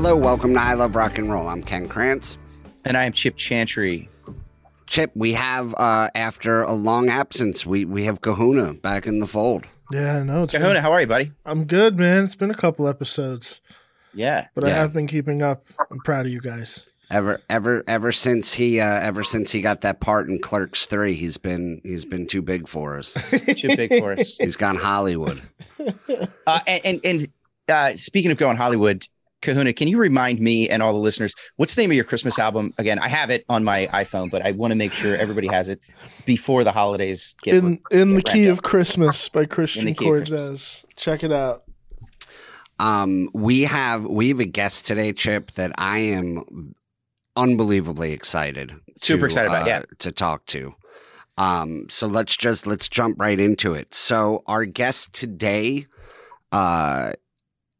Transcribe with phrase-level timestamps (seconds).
[0.00, 1.48] Hello, welcome to I Love Rock and Roll.
[1.48, 2.38] I'm Ken Krantz.
[2.84, 4.08] And I am Chip Chantry.
[4.86, 9.26] Chip, we have uh after a long absence, we we have Kahuna back in the
[9.26, 9.66] fold.
[9.90, 10.46] Yeah, I know.
[10.46, 11.32] Kahuna, been- how are you, buddy?
[11.44, 12.22] I'm good, man.
[12.26, 13.60] It's been a couple episodes,
[14.14, 14.46] Yeah.
[14.54, 15.64] but I have been keeping up.
[15.90, 16.80] I'm proud of you guys.
[17.10, 21.12] Ever ever ever since he uh ever since he got that part in Clerks 3,
[21.14, 23.14] he's been he's been too big for us.
[23.56, 24.36] Too big for us.
[24.36, 25.42] He's gone Hollywood.
[26.46, 27.28] Uh, and and, and
[27.68, 29.06] uh, speaking of going Hollywood,
[29.40, 32.38] Kahuna, can you remind me and all the listeners what's the name of your Christmas
[32.38, 32.98] album again?
[32.98, 35.80] I have it on my iPhone, but I want to make sure everybody has it
[36.26, 40.84] before the holidays get in in the Key wrapped of Christmas by Christian the Cortez.
[40.96, 41.64] Check it out.
[42.78, 46.74] Um we have we have a guest today, Chip, that I am
[47.36, 48.72] unbelievably excited.
[48.96, 49.82] Super excited about, uh, yeah.
[50.00, 50.74] to talk to.
[51.38, 53.94] Um, so let's just let's jump right into it.
[53.94, 55.86] So our guest today
[56.50, 57.12] uh,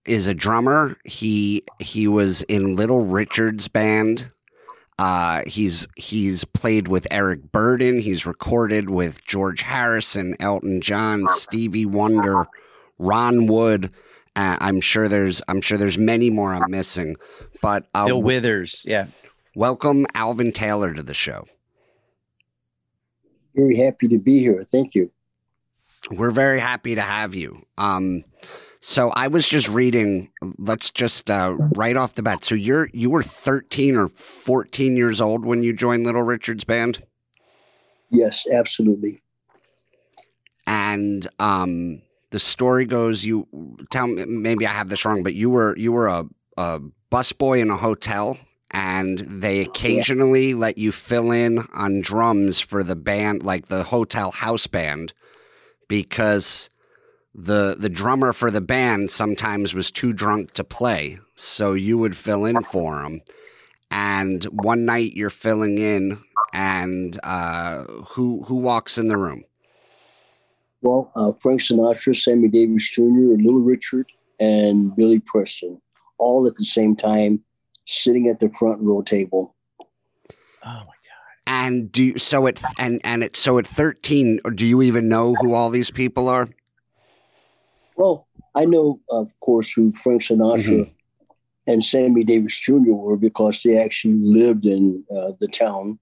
[0.04, 0.96] is a drummer.
[1.04, 4.28] He he was in Little Richard's band.
[4.98, 8.00] Uh, he's he's played with Eric Burdon.
[8.00, 12.46] He's recorded with George Harrison, Elton John, Stevie Wonder,
[12.98, 13.90] Ron Wood.
[14.34, 17.16] Uh, I'm sure there's I'm sure there's many more I'm missing,
[17.62, 18.84] but uh, Bill Withers.
[18.86, 19.06] Yeah.
[19.54, 21.46] welcome Alvin Taylor to the show.
[23.54, 24.64] Very happy to be here.
[24.70, 25.10] Thank you.
[26.10, 27.64] We're very happy to have you.
[27.76, 28.24] Um,
[28.80, 30.30] so I was just reading.
[30.58, 32.44] Let's just uh, right off the bat.
[32.44, 37.02] So you're you were 13 or 14 years old when you joined Little Richard's band,
[38.10, 39.20] Yes, absolutely.
[40.66, 43.24] and um, the story goes.
[43.24, 43.46] You
[43.90, 46.24] tell me maybe I have this wrong, but you were you were a,
[46.56, 48.38] a busboy in a hotel,
[48.70, 54.30] and they occasionally let you fill in on drums for the band, like the hotel
[54.30, 55.12] house band,
[55.88, 56.68] because
[57.38, 62.16] the the drummer for the band sometimes was too drunk to play, so you would
[62.16, 63.22] fill in for him.
[63.90, 66.18] And one night you're filling in,
[66.52, 69.44] and uh, who who walks in the room?
[70.82, 74.10] Well, uh, Frank Sinatra, Sammy Davis Jr., Little Richard,
[74.40, 75.80] and Billy Preston,
[76.18, 77.42] all at the same time,
[77.86, 79.54] sitting at the front row table.
[80.64, 80.94] Oh my God.
[81.46, 85.36] And do you, so at and and it so at thirteen, do you even know
[85.36, 86.48] who all these people are?
[87.98, 90.88] Well, I know, of course, who Frank Sinatra
[91.66, 92.92] and Sammy Davis Jr.
[92.92, 95.98] were because they actually lived in uh, the town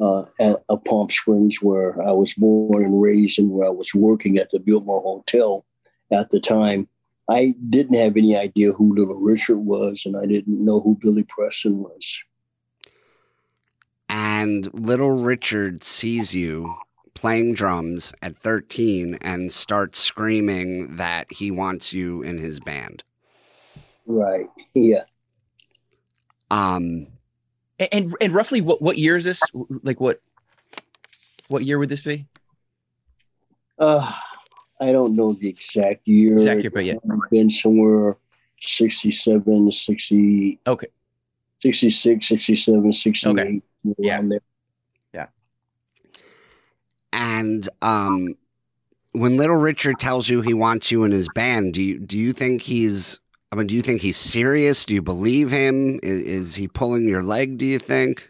[0.00, 3.94] uh, at uh, Palm Springs, where I was born and raised, and where I was
[3.94, 5.64] working at the Biltmore Hotel
[6.12, 6.88] at the time.
[7.30, 11.24] I didn't have any idea who Little Richard was, and I didn't know who Billy
[11.28, 12.24] Preston was.
[14.08, 16.74] And little Richard sees you
[17.18, 23.02] playing drums at thirteen and starts screaming that he wants you in his band.
[24.06, 24.46] Right.
[24.74, 25.02] Yeah.
[26.50, 27.08] Um,
[27.78, 29.42] And, and and roughly what what year is this?
[29.82, 30.20] Like what
[31.48, 32.26] what year would this be?
[33.78, 34.12] Uh,
[34.80, 36.34] I don't know the exact year.
[36.34, 36.94] Exact year, but yeah.
[37.02, 38.16] It's been somewhere
[38.60, 40.60] 67, 60.
[40.66, 40.86] Okay.
[41.62, 43.30] 66, 67, 68.
[43.30, 43.62] Okay.
[43.98, 44.20] Yeah.
[44.22, 44.40] there.
[47.12, 48.34] And um,
[49.12, 52.32] when little Richard tells you he wants you in his band, do you do you
[52.32, 53.20] think he's?
[53.50, 54.84] I mean, do you think he's serious?
[54.84, 55.98] Do you believe him?
[56.02, 57.56] Is, is he pulling your leg?
[57.56, 58.28] Do you think?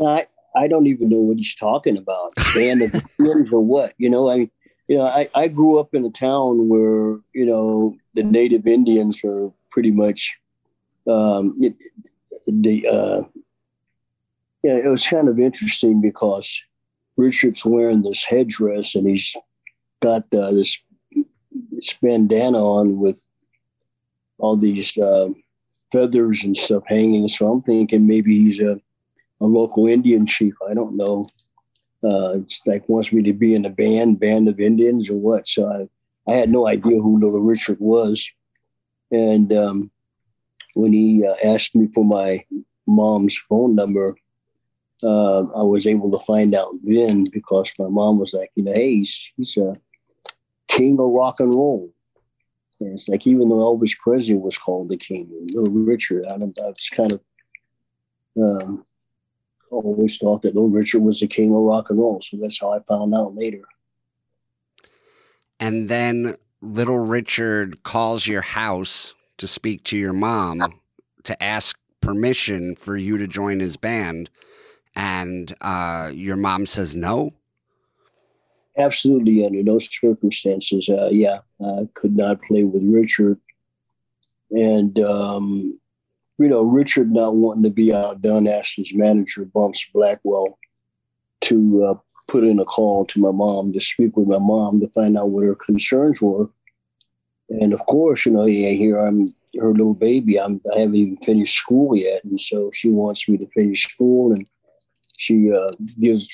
[0.00, 2.32] I, I don't even know what he's talking about.
[2.54, 3.92] Band of Indians or what?
[3.98, 4.50] You know, I mean,
[4.88, 9.20] you know, I, I grew up in a town where, you know, the native Indians
[9.24, 10.36] are pretty much
[11.08, 11.74] um, it,
[12.46, 13.22] the, uh,
[14.62, 16.60] yeah, it was kind of interesting because
[17.16, 19.34] Richard's wearing this headdress and he's
[20.00, 20.78] got uh, this,
[21.72, 23.22] this bandana on with
[24.38, 25.28] all these uh,
[25.92, 27.28] feathers and stuff hanging.
[27.28, 28.80] So I'm thinking maybe he's a,
[29.40, 30.54] a local Indian chief.
[30.68, 31.28] I don't know.
[32.04, 35.48] Uh, it's like wants me to be in a band, band of Indians or what.
[35.48, 35.88] So I,
[36.30, 38.30] I had no idea who Little Richard was.
[39.10, 39.90] And um,
[40.74, 42.44] when he uh, asked me for my
[42.86, 44.16] mom's phone number,
[45.02, 48.72] uh, I was able to find out then because my mom was like, you know,
[48.72, 49.76] hey, he's, he's a
[50.68, 51.92] king of rock and roll.
[52.80, 56.58] And it's like even though Elvis Presley was called the king, Little Richard, I don't.
[56.60, 57.20] I was kind of
[58.38, 58.84] um,
[59.70, 62.20] always thought that Little Richard was the king of rock and roll.
[62.22, 63.62] So that's how I found out later.
[65.58, 70.80] And then little Richard calls your house to speak to your mom
[71.24, 74.30] to ask permission for you to join his band.
[74.96, 77.32] And uh, your mom says no.
[78.78, 80.88] Absolutely, under no circumstances.
[80.88, 83.38] Uh, yeah, I could not play with Richard.
[84.50, 85.78] And um,
[86.38, 90.58] you know, Richard not wanting to be outdone asked his manager, Bumps Blackwell,
[91.42, 91.94] to uh,
[92.28, 95.30] put in a call to my mom to speak with my mom to find out
[95.30, 96.50] what her concerns were.
[97.48, 99.28] And of course, you know, yeah, here I'm
[99.58, 100.38] her little baby.
[100.38, 104.32] I'm I haven't even finished school yet, and so she wants me to finish school,
[104.32, 104.46] and
[105.16, 105.70] she uh,
[106.00, 106.28] gives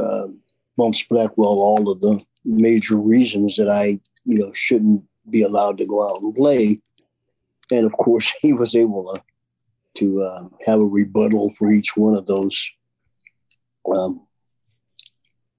[0.00, 0.28] uh,
[0.76, 6.04] Blackwell all of the major reasons that I, you know, shouldn't be allowed to go
[6.04, 6.80] out and play.
[7.70, 9.22] And of course, he was able to
[9.98, 12.70] to uh, have a rebuttal for each one of those
[13.92, 14.24] um,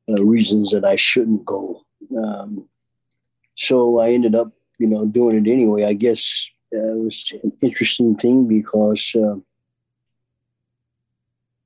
[0.10, 1.82] uh, reasons that I shouldn't go.
[2.18, 2.70] Um,
[3.56, 5.84] so I ended up, you know, doing it anyway.
[5.84, 9.36] I guess uh, it was an interesting thing because uh,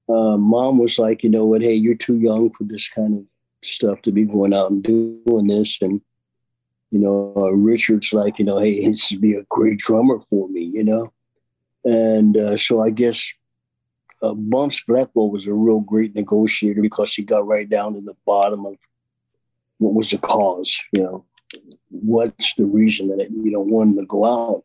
[0.10, 3.26] uh, mom was like, you know what, hey, you're too young for this kind of
[3.64, 5.82] stuff to be going out and doing this.
[5.82, 6.02] And,
[6.92, 10.50] you know, uh, Richard's like, you know, hey, this would be a great drummer for
[10.50, 11.14] me, you know.
[11.86, 13.32] And uh, so I guess
[14.22, 18.16] uh, Bumps Blackwell was a real great negotiator because he got right down to the
[18.26, 18.76] bottom of
[19.80, 21.26] what was the cause, you know,
[21.90, 24.64] what's the reason that you don't want him to go out.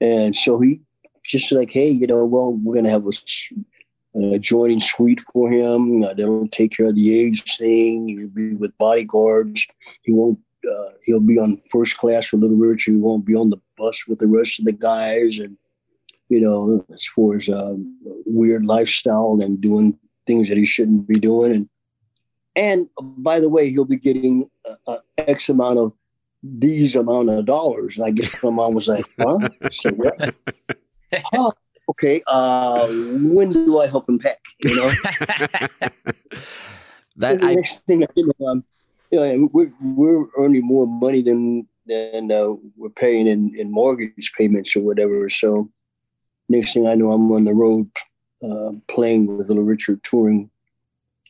[0.00, 0.80] And so he
[1.24, 3.12] just like, hey, you know, well, we're going to have a,
[4.14, 6.02] an adjoining suite for him.
[6.02, 8.08] Uh, they'll take care of the age thing.
[8.08, 9.66] He'll be with bodyguards.
[10.02, 10.38] He won't.
[10.70, 12.92] Uh, he'll be on first class with Little Richard.
[12.92, 15.38] He won't be on the bus with the rest of the guys.
[15.38, 15.56] And
[16.28, 21.18] you know, as far as um, weird lifestyle and doing things that he shouldn't be
[21.18, 21.52] doing.
[21.52, 21.68] And
[22.54, 25.92] and by the way, he'll be getting uh, uh, X amount of
[26.42, 27.96] these amount of dollars.
[27.96, 29.48] And I guess my mom was like, huh?
[29.96, 30.34] What?
[31.32, 31.52] oh,
[31.92, 32.22] okay.
[32.26, 32.86] Uh,
[33.34, 34.38] when do I help him pack?
[34.64, 34.90] You know?
[37.16, 38.64] that the I, next thing I know, um,
[39.10, 44.32] you know, we're, we're earning more money than than uh, we're paying in, in mortgage
[44.38, 45.28] payments or whatever.
[45.28, 45.68] So
[46.48, 47.90] next thing I know, I'm on the road
[48.48, 50.48] uh, playing with Little Richard, touring,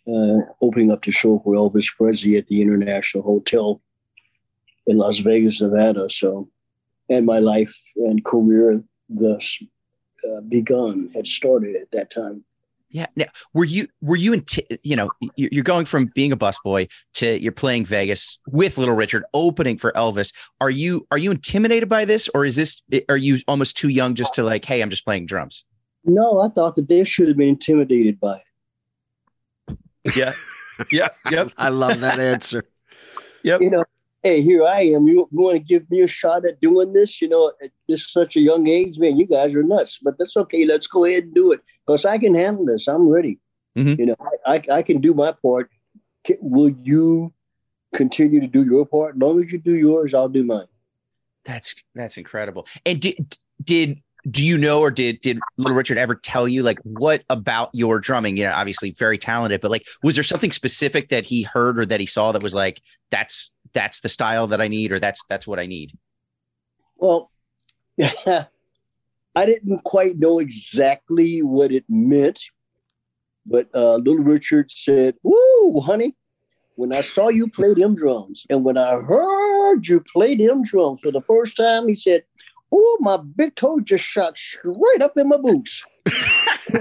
[0.06, 3.81] uh, opening up the show for Elvis Presley at the International Hotel
[4.87, 6.11] in Las Vegas, Nevada.
[6.11, 6.50] So,
[7.09, 9.59] and my life and career thus
[10.31, 12.45] uh, begun had started at that time.
[12.91, 13.07] Yeah.
[13.17, 13.25] Now,
[13.55, 14.45] were you were you in
[14.83, 19.25] you know you're going from being a busboy to you're playing Vegas with Little Richard
[19.33, 20.35] opening for Elvis.
[20.61, 24.15] Are you are you intimidated by this or is this are you almost too young
[24.15, 25.65] just to like hey I'm just playing drums?
[26.05, 28.39] No, I thought that they should have been intimidated by
[29.69, 29.79] it.
[30.15, 30.33] Yeah.
[30.91, 31.09] yeah.
[31.31, 31.53] Yep.
[31.59, 32.65] I love that answer.
[33.45, 33.61] Yep.
[33.61, 33.85] You know,
[34.23, 35.07] hey, here I am.
[35.07, 37.21] You, want to give me a shot at doing this?
[37.21, 39.99] You know, at this such a young age, man, you guys are nuts.
[40.03, 40.65] But that's okay.
[40.65, 42.89] Let's go ahead and do it because I can handle this.
[42.89, 43.39] I'm ready.
[43.77, 43.99] Mhm.
[43.99, 44.17] You know,
[44.47, 45.71] I, I, I can do my part.
[46.25, 47.33] Can- will you
[47.93, 49.17] continue to do your part?
[49.17, 50.67] As long as you do yours, I'll do mine.
[51.45, 52.67] That's that's incredible.
[52.87, 56.79] And did did do you know or did did Little Richard ever tell you like
[56.85, 58.37] what about your drumming?
[58.37, 61.87] You know, obviously very talented, but like was there something specific that he heard or
[61.87, 62.81] that he saw that was like
[63.11, 65.93] that's that's the style that I need or that's that's what I need?
[66.97, 67.31] Well,
[68.01, 68.47] I
[69.37, 72.41] didn't quite know exactly what it meant,
[73.47, 76.14] but uh, Little Richard said, "Woo, honey,
[76.76, 81.00] when I saw you play them drums, and when I heard you play them drums
[81.02, 82.25] for the first time, he said,
[82.71, 85.85] "Oh, my big toe just shot straight up in my boots."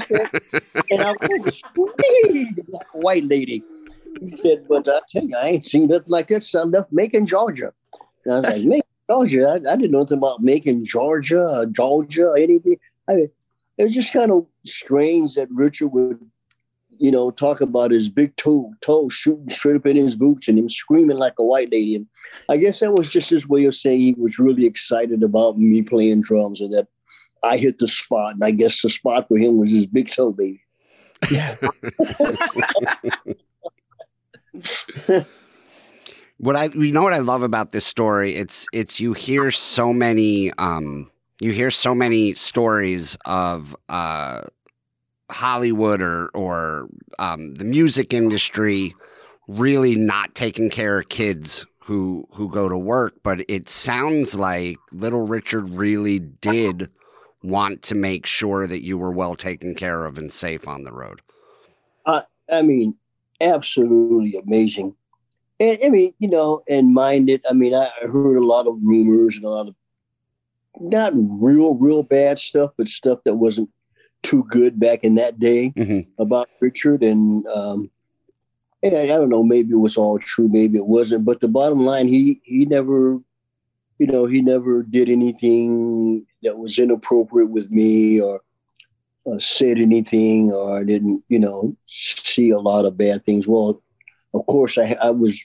[0.92, 1.14] and I
[1.52, 3.64] screaming like white lady.
[4.22, 6.94] He said, "But I tell you, I ain't seen nothing like this since I left
[6.94, 7.74] Macon, Georgia."
[8.26, 9.48] And I was like, "Macon, Georgia?
[9.50, 12.78] I, I didn't know anything about Macon, Georgia, uh, Georgia, or anything."
[13.10, 13.30] I mean,
[13.78, 16.24] it was just kind of strange that Richard would,
[16.92, 20.60] you know, talk about his big toe toe shooting straight up in his boots and
[20.60, 21.96] him screaming like a white lady.
[21.96, 22.06] And
[22.48, 25.82] I guess that was just his way of saying he was really excited about me
[25.82, 26.88] playing drums and that
[27.44, 28.36] I hit the spot.
[28.36, 30.62] And I guess the spot for him was his big toe, baby.
[31.32, 31.56] Yeah.
[36.38, 38.36] what I you know what I love about this story?
[38.36, 44.42] It's it's you hear so many um you hear so many stories of uh
[45.32, 46.90] Hollywood or or
[47.20, 48.94] um the music industry
[49.48, 54.78] really not taking care of kids who who go to work but it sounds like
[54.92, 56.90] little Richard really did
[57.44, 60.94] want to make sure that you were well taken care of and safe on the
[60.94, 61.22] road.
[62.52, 62.96] I mean,
[63.42, 64.96] absolutely amazing.
[65.60, 68.78] And I mean, you know, and mind it, I mean, I heard a lot of
[68.82, 69.76] rumors and a lot of
[70.80, 73.70] not real, real bad stuff, but stuff that wasn't
[74.24, 76.08] too good back in that day Mhm.
[76.18, 77.04] about Richard.
[77.04, 77.92] And um,
[78.84, 81.26] and I, I don't know, maybe it was all true, maybe it wasn't.
[81.26, 83.20] But the bottom line, he he never,
[84.00, 88.42] you know, he never did anything that was inappropriate with me or
[89.30, 93.48] uh, said anything or I didn't, you know, see a lot of bad things.
[93.48, 93.82] Well,
[94.34, 95.40] of course, I, I was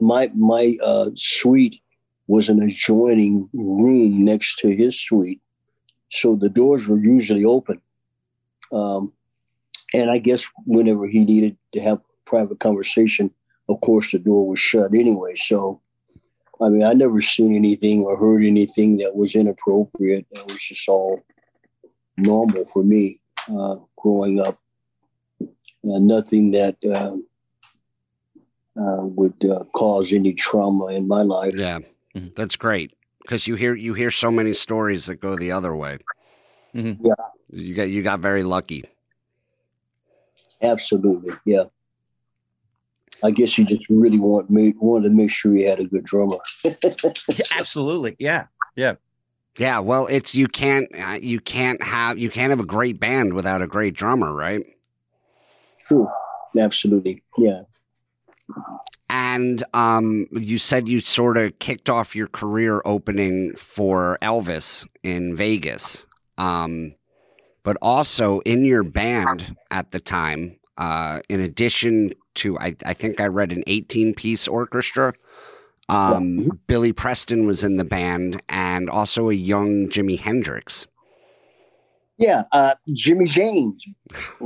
[0.00, 1.80] my my uh, suite
[2.26, 5.40] was an adjoining room next to his suite,
[6.10, 7.80] so the doors were usually open.
[8.72, 9.12] Um,
[9.92, 13.30] and I guess whenever he needed to have private conversation,
[13.68, 15.34] of course the door was shut anyway.
[15.36, 15.80] So,
[16.60, 20.26] I mean, I never seen anything or heard anything that was inappropriate.
[20.30, 21.22] It was just all
[22.16, 24.58] normal for me uh, growing up.
[25.40, 27.14] Uh, nothing that uh,
[28.80, 31.52] uh would uh, cause any trauma in my life.
[31.54, 31.80] Yeah,
[32.14, 32.28] mm-hmm.
[32.34, 35.98] that's great because you hear you hear so many stories that go the other way.
[36.74, 37.06] Mm-hmm.
[37.06, 37.14] Yeah,
[37.52, 38.84] you got you got very lucky.
[40.62, 41.64] Absolutely, yeah.
[43.22, 46.04] I guess you just really want me wanted to make sure you had a good
[46.04, 46.36] drummer.
[47.58, 48.94] Absolutely, yeah, yeah.
[49.56, 53.34] Yeah, well, it's you can't uh, you can't have you can't have a great band
[53.34, 54.64] without a great drummer, right?
[55.86, 56.08] True,
[56.58, 57.62] absolutely, yeah.
[59.08, 65.36] And um, you said you sort of kicked off your career opening for Elvis in
[65.36, 66.04] Vegas,
[66.36, 66.96] um,
[67.62, 70.58] but also in your band at the time.
[70.76, 75.12] Uh, in addition to, I, I think I read an 18 piece orchestra.
[75.88, 76.48] Um, yeah.
[76.66, 80.86] Billy Preston was in the band, and also a young Jimi Hendrix.
[82.16, 83.84] Yeah, uh, Jimmy James.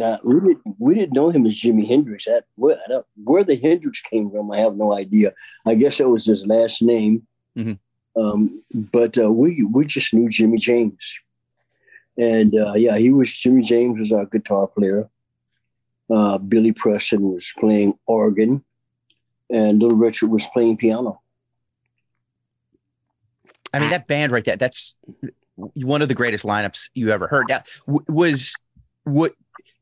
[0.00, 2.24] Uh, we didn't we didn't know him as Jimi Hendrix.
[2.24, 2.78] That where,
[3.24, 5.34] where, the Hendrix came from, I have no idea.
[5.66, 7.26] I guess that was his last name.
[7.56, 8.20] Mm-hmm.
[8.20, 11.18] Um, but uh, we we just knew Jimmy James,
[12.16, 15.08] and uh, yeah, he was Jimmy James was our guitar player.
[16.10, 18.64] Uh, Billy Preston was playing organ,
[19.50, 21.20] and Little Richard was playing piano.
[23.72, 24.96] I mean, that band right there, that's
[25.56, 27.46] one of the greatest lineups you ever heard.
[27.48, 28.54] Now, was
[29.04, 29.34] what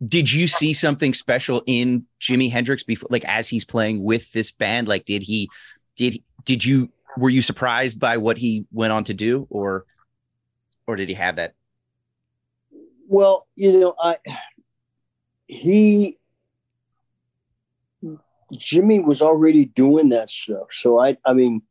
[0.06, 4.50] did you see something special in Jimi Hendrix before, like as he's playing with this
[4.50, 4.88] band?
[4.88, 5.48] Like, did he,
[5.96, 9.86] did, did you, were you surprised by what he went on to do or,
[10.86, 11.54] or did he have that?
[13.08, 14.18] Well, you know, I,
[15.46, 16.16] he,
[18.52, 20.68] Jimmy was already doing that stuff.
[20.72, 21.62] So I, I mean,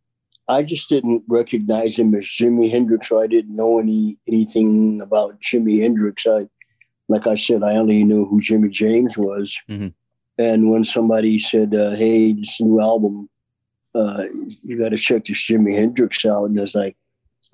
[0.47, 3.09] I just didn't recognize him as Jimi Hendrix.
[3.09, 6.25] So I didn't know any anything about Jimi Hendrix.
[6.27, 6.47] I,
[7.07, 9.57] like I said, I only knew who Jimmy James was.
[9.69, 9.87] Mm-hmm.
[10.37, 13.29] And when somebody said, uh, "Hey, this new album,
[13.95, 14.25] uh,
[14.63, 16.95] you got to check this Jimi Hendrix out," and it's like,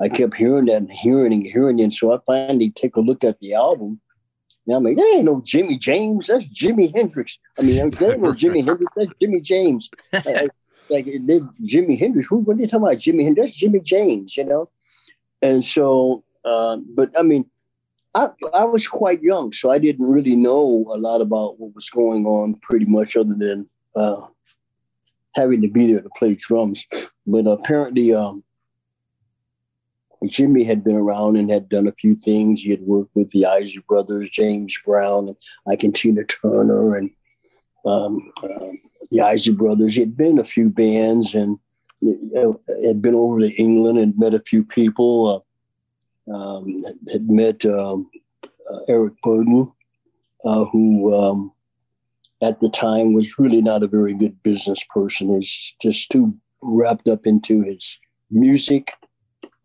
[0.02, 1.94] I kept hearing that and hearing and hearing it.
[1.94, 4.02] So I finally take a look at the album.
[4.68, 6.28] And I'm like, there ain't no Jimmy James.
[6.28, 7.38] That's Jimi Hendrix.
[7.58, 8.92] I mean, there ain't no Jimi Hendrix.
[8.96, 9.90] That's Jimmy James.
[10.14, 10.48] I,
[10.92, 12.28] like they, Jimi Hendrix.
[12.28, 13.54] Who when they talking about Jimi Hendrix?
[13.54, 14.70] Jimmy James, you know.
[15.42, 17.50] And so, uh, but I mean,
[18.14, 21.90] I I was quite young, so I didn't really know a lot about what was
[21.90, 24.22] going on, pretty much, other than uh,
[25.34, 26.86] having to be there to play drums.
[27.26, 28.44] But apparently, um,
[30.28, 32.62] Jimmy had been around and had done a few things.
[32.62, 37.10] He had worked with the Isley Brothers, James Brown, and Ike and Tina Turner, and
[37.86, 38.80] um, um,
[39.12, 39.96] the Isley Brothers.
[39.96, 41.60] He had been in a few bands and
[42.84, 45.46] had been over to England and met a few people.
[46.28, 48.10] Uh, um, had met um,
[48.72, 49.72] uh, Eric Burdon,
[50.46, 51.52] uh, who um,
[52.42, 55.34] at the time was really not a very good business person.
[55.34, 57.98] He's just too wrapped up into his
[58.30, 58.94] music,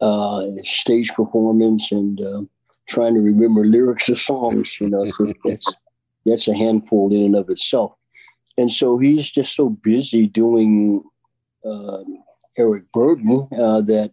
[0.01, 2.43] uh, his stage performance, and uh,
[2.89, 4.81] trying to remember lyrics of songs.
[4.81, 5.73] You know, so that's
[6.25, 7.96] that's a handful in and of itself
[8.59, 11.03] and so he's just so busy doing
[11.65, 12.05] uh,
[12.57, 14.13] Eric Burdon uh, that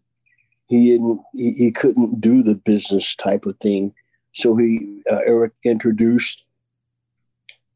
[0.67, 3.93] he didn't he, he, couldn't do the business type of thing.
[4.33, 6.45] So he uh, Eric introduced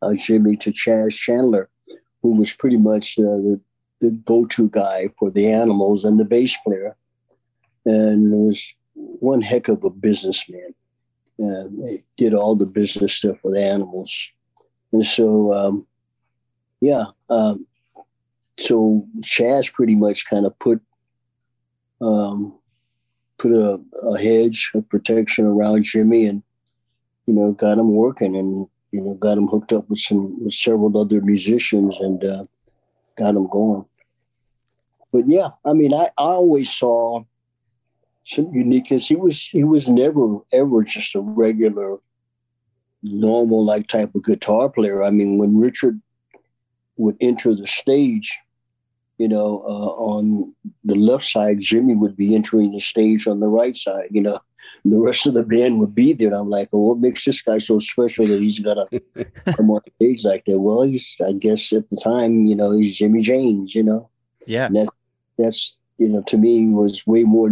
[0.01, 1.69] uh, Jimmy to Chas Chandler,
[2.21, 3.61] who was pretty much uh, the
[3.99, 6.95] the go-to guy for the animals and the bass player,
[7.85, 10.73] and was one heck of a businessman.
[11.39, 14.29] And he did all the business stuff with animals,
[14.91, 15.53] and so.
[15.53, 15.87] Um,
[16.81, 17.05] yeah.
[17.29, 17.65] Um,
[18.59, 20.81] so Chas pretty much kind of put
[22.01, 22.57] um,
[23.37, 26.43] put a, a, hedge of protection around Jimmy, and
[27.25, 30.53] you know got him working, and you know got him hooked up with some with
[30.53, 32.45] several other musicians, and uh,
[33.17, 33.85] got him going.
[35.11, 37.23] But yeah, I mean, I, I always saw
[38.25, 39.07] some uniqueness.
[39.07, 41.97] He was he was never ever just a regular,
[43.03, 45.03] normal like type of guitar player.
[45.03, 45.99] I mean, when Richard
[46.97, 48.37] would enter the stage,
[49.17, 53.47] you know, uh, on the left side, Jimmy would be entering the stage on the
[53.47, 54.39] right side, you know.
[54.83, 56.27] The rest of the band would be there.
[56.27, 59.01] And I'm like, well, what makes this guy so special that he's got to
[59.55, 60.59] come on stage like that?
[60.59, 64.09] Well, he's, I guess at the time, you know, he's Jimmy James, you know.
[64.45, 64.65] Yeah.
[64.65, 64.91] And that's,
[65.37, 67.49] that's, you know, to me was way more,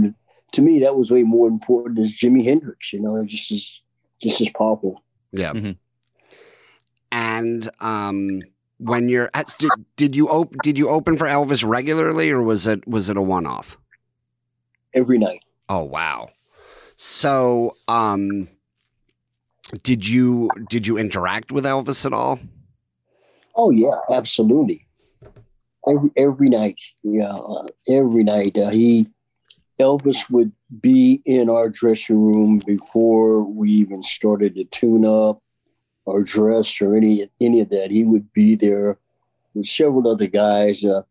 [0.51, 3.81] to me, that was way more important as Jimi Hendrix, you know, just as,
[4.21, 5.01] just as powerful.
[5.31, 5.53] Yeah.
[5.53, 5.77] Mhm.
[7.11, 8.41] And um,
[8.85, 12.67] when you're at, did, did you op- did you open for Elvis regularly, or was
[12.67, 13.77] it was it a one off?
[14.93, 15.41] Every night.
[15.69, 16.29] Oh wow!
[16.95, 18.47] So, um,
[19.83, 22.39] did you did you interact with Elvis at all?
[23.55, 24.85] Oh yeah, absolutely.
[25.87, 28.57] Every every night, yeah, uh, every night.
[28.57, 29.07] Uh, he
[29.79, 35.41] Elvis would be in our dressing room before we even started to tune up
[36.05, 37.91] or dress or any any of that.
[37.91, 38.97] He would be there
[39.53, 40.83] with several other guys.
[40.83, 41.01] Uh,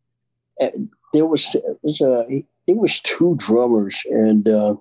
[1.13, 2.25] there was it was uh,
[2.67, 4.77] there was two drummers, and uh,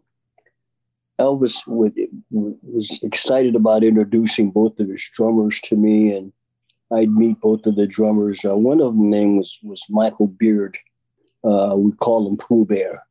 [1.20, 1.94] Elvis would,
[2.32, 6.32] was excited about introducing both of his drummers to me, and
[6.92, 8.44] I'd meet both of the drummers.
[8.46, 10.78] Uh, one of them name was was Michael Beard.
[11.44, 13.04] Uh, we call him Pooh Bear,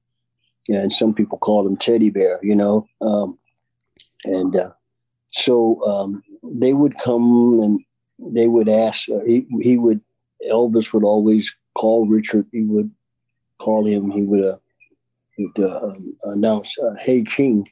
[0.68, 2.38] and some people call him Teddy Bear.
[2.42, 3.38] You know, um,
[4.25, 4.71] and uh,
[5.30, 7.80] so um, they would come and
[8.18, 9.08] they would ask.
[9.08, 10.00] Uh, he he would
[10.50, 12.46] Elvis would always call Richard.
[12.52, 12.90] He would
[13.58, 14.11] call him.
[14.11, 14.58] He would, uh,
[15.38, 17.68] would uh, um, announce, uh, "Hey King,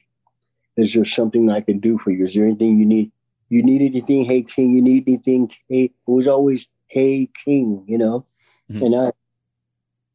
[0.77, 2.25] is there something I can do for you?
[2.25, 3.11] Is there anything you need?"
[3.49, 4.23] You need anything?
[4.23, 5.51] Hey King, you need anything?
[5.67, 8.25] Hey, it was always Hey King, you know.
[8.71, 8.85] Mhm.
[8.85, 9.11] And I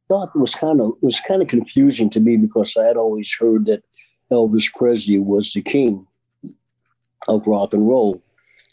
[0.09, 2.97] thought it was kind of it was kind of confusing to me because I had
[2.97, 3.85] always heard that
[4.33, 6.07] Elvis Presley was the king
[7.29, 8.23] of rock and roll,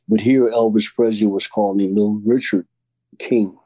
[0.07, 2.67] but here Elvis Presley was calling him Little Richard
[3.19, 3.57] King,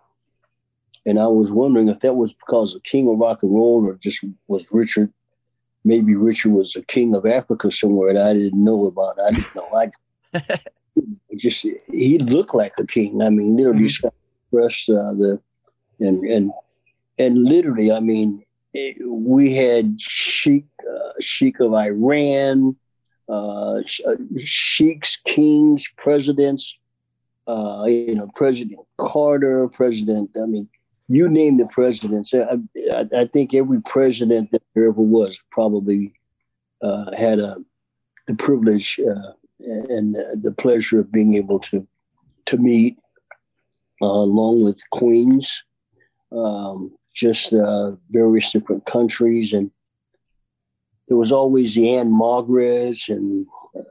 [1.05, 3.95] and I was wondering if that was because of King of Rock and Roll or
[3.95, 5.11] just was Richard.
[5.85, 9.17] Maybe Richard was the king of Africa somewhere that I didn't know about.
[9.25, 9.69] I didn't know.
[9.73, 9.89] I
[11.37, 13.21] just he looked like a king.
[13.21, 14.11] I mean, literally, Mhm.
[14.51, 15.39] breasts, uh, the
[15.99, 16.51] and and
[17.17, 18.43] and literally, I mean,
[19.05, 22.75] we had Sheik uh, Sheik of Iran,
[23.29, 26.77] uh, uh, sheiks, kings, presidents.
[27.47, 30.29] Uh, you know, President Carter, President.
[30.41, 30.67] I mean,
[31.07, 32.33] you name the presidents.
[32.33, 32.57] I,
[32.93, 36.13] I, I think every president that there ever was probably
[36.81, 37.57] uh, had a
[38.27, 41.87] the privilege uh, and the pleasure of being able to
[42.45, 42.97] to meet
[44.01, 45.63] uh, along with queens,
[46.33, 47.53] um, just
[48.11, 49.71] various different countries, and
[51.07, 53.45] there was always the Ann-Margret's and
[53.77, 53.81] uh,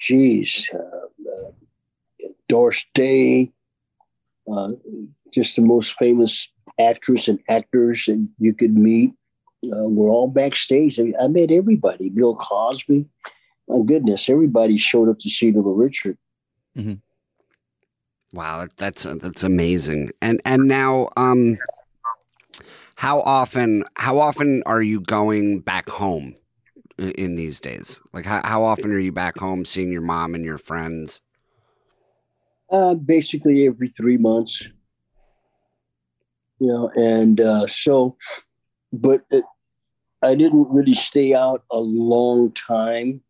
[0.00, 3.50] geez, uh, uh, Doris Day,
[4.50, 4.72] uh,
[5.32, 6.48] just the most famous
[6.80, 9.12] actress and actors that you could meet.
[9.64, 10.98] Uh, were all backstage.
[10.98, 12.08] I, I met everybody.
[12.08, 13.06] Bill Cosby.
[13.68, 16.18] My goodness, everybody showed up to see Little Richard.
[18.32, 20.10] Wow, that- that's that's amazing.
[20.20, 21.58] And and now, um,
[22.96, 26.34] how often how often are you going back home
[27.10, 28.00] in these days?
[28.12, 31.22] Like how how often are you back home seeing your mom and your friends?
[32.70, 34.66] Uh, basically every three months.
[36.58, 38.16] You know, and uh, so,
[38.92, 39.44] but it,
[40.22, 43.20] I didn't really stay out a long time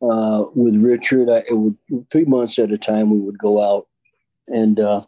[0.00, 1.28] uh, with Richard.
[1.28, 1.76] I, it would
[2.10, 3.10] three months at a time.
[3.10, 3.88] We would go out,
[4.46, 5.02] and uh,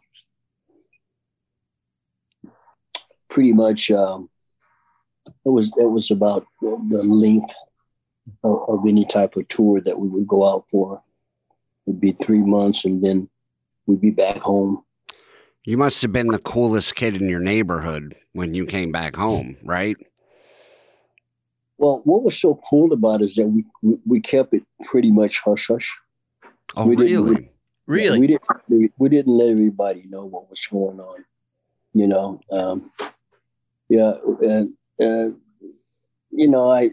[3.29, 4.29] pretty much um,
[5.45, 7.53] it was that was about the length
[8.43, 11.01] of, of any type of tour that we would go out for.
[11.85, 13.29] Would be three months, and then
[13.85, 14.83] we'd be back home.
[15.63, 19.57] You must have been the coolest kid in your neighborhood when you came back home,
[19.63, 19.95] right?
[21.77, 25.11] Well, what was so cool about it is that we we, we kept it pretty
[25.11, 25.97] much hush hush.
[26.75, 27.51] Oh, We didn't- really?
[27.85, 28.19] Really?
[28.19, 31.23] We didn't we didn't let everybody know what was going on.
[31.93, 32.91] You know, um,
[33.87, 35.29] yeah, and uh,
[36.31, 36.91] you know, I,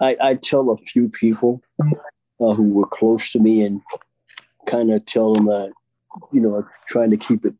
[0.00, 3.80] I I tell a few people uh, who were close to me and
[4.66, 5.72] kind of tell them that
[6.32, 7.54] you know trying to keep it.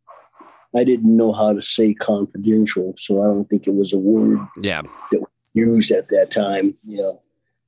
[0.77, 4.39] I didn't know how to say confidential, so I don't think it was a word
[4.61, 4.83] Yeah.
[5.13, 5.25] that
[5.55, 6.75] used at that time.
[6.87, 7.23] You know,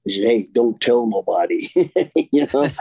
[0.06, 1.70] I said, hey, don't tell nobody.
[2.30, 2.70] you know,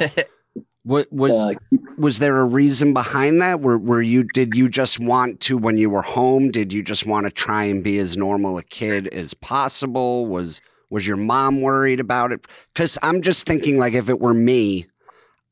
[0.83, 1.53] What was uh,
[1.97, 3.59] was there a reason behind that?
[3.61, 6.51] Were were you did you just want to when you were home?
[6.51, 10.25] Did you just want to try and be as normal a kid as possible?
[10.25, 12.45] Was was your mom worried about it?
[12.73, 14.87] Because I'm just thinking like if it were me,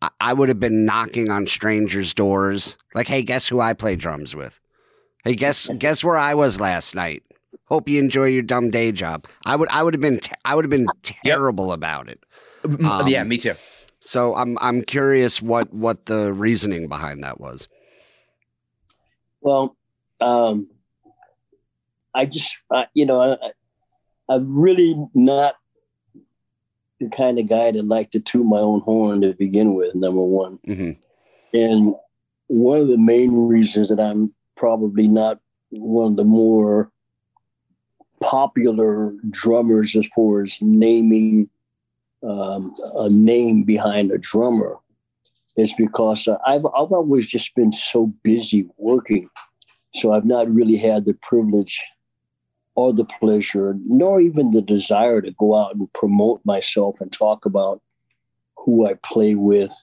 [0.02, 3.96] I, I would have been knocking on strangers' doors, like, "Hey, guess who I play
[3.96, 4.60] drums with?
[5.24, 7.24] Hey, guess guess where I was last night?
[7.66, 9.28] Hope you enjoy your dumb day job.
[9.46, 12.20] I would I would have been te- I would have been terrible about it.
[12.84, 13.54] Um, yeah, me too.
[14.00, 17.68] So I'm I'm curious what what the reasoning behind that was.
[19.42, 19.78] Well,
[20.20, 20.68] um,
[22.14, 23.52] I just, uh, you know, I,
[24.30, 25.56] I'm really not
[27.00, 29.96] the kind of guy that like to toot my own horn to begin with.
[29.96, 30.92] Number one, hmm
[31.54, 31.96] and
[32.48, 36.92] one of the main reasons that I'm probably not one of the more
[38.22, 41.50] popular drummers as far as naming
[42.24, 44.78] um, a name behind a drummer
[45.56, 49.30] is because uh, I've, I've always just been so busy working.
[49.94, 51.80] So I've not really had the privilege
[52.78, 57.44] or the pleasure, nor even the desire to go out and promote myself and talk
[57.44, 57.82] about
[58.56, 59.74] who I play with.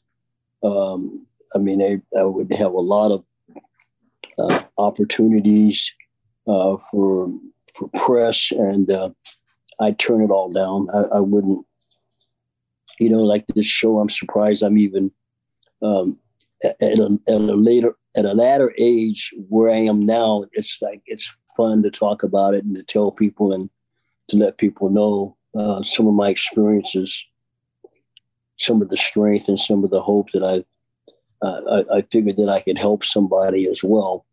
[0.62, 1.26] Um,
[1.56, 3.24] I mean, I, I would have a lot of
[4.38, 5.92] uh, opportunities
[6.46, 7.32] uh, for
[7.74, 9.10] for press, and uh,
[9.80, 10.86] I turn it all down.
[10.94, 11.66] I, I wouldn't,
[13.00, 13.98] you know, like this show.
[13.98, 15.10] I'm surprised I'm even
[15.82, 16.16] um,
[16.62, 20.44] at, a, at a later at a latter age where I am now.
[20.52, 23.70] It's like it's fun to talk about it and to tell people and
[24.28, 27.24] to let people know uh, some of my experiences,
[28.56, 30.64] some of the strength and some of the hope that I
[31.44, 34.24] uh, I, I figured that I could help somebody as well.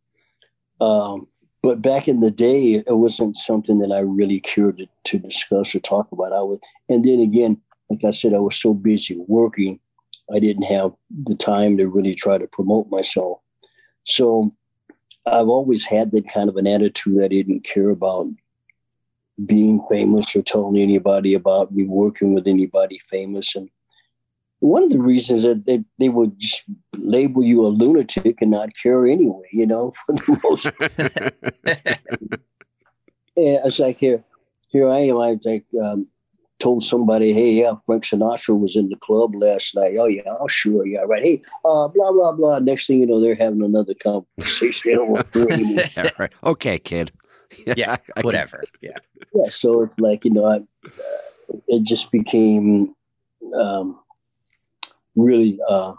[0.80, 1.28] Um,
[1.62, 5.76] but back in the day, it wasn't something that I really cared to, to discuss
[5.76, 6.34] or talk about.
[6.34, 9.80] I was, and then again, like I said, I was so busy working,
[10.34, 10.94] I didn't have
[11.26, 13.40] the time to really try to promote myself.
[14.06, 14.56] So
[15.26, 17.24] I've always had that kind of an attitude.
[17.24, 18.28] I didn't care about
[19.46, 23.56] being famous or telling anybody about me working with anybody famous.
[23.56, 23.70] And
[24.60, 26.64] one of the reasons that they, they would just
[26.96, 30.66] label you a lunatic and not care anyway, you know, for the most
[33.36, 34.24] yeah, it's like here,
[34.70, 35.18] here I am.
[35.18, 36.08] I like um,
[36.62, 39.96] told somebody, hey, yeah, Frank Sinatra was in the club last night.
[39.98, 41.24] Oh yeah, oh sure, yeah, right.
[41.24, 42.60] Hey, uh, blah blah blah.
[42.60, 44.82] Next thing you know, they're having another conversation.
[44.92, 46.32] They don't want to yeah, right.
[46.44, 47.12] Okay, kid.
[47.66, 48.64] Yeah, I- I can- Whatever.
[48.82, 48.98] Yeah.
[49.36, 52.96] yeah, so it's like you know, I, uh, it just became
[53.54, 54.00] um,
[55.16, 55.94] really uh,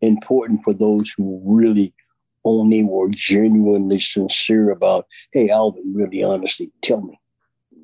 [0.00, 1.94] important for those who really
[2.44, 7.18] only were genuinely sincere about, hey, Alvin, really honestly, tell me,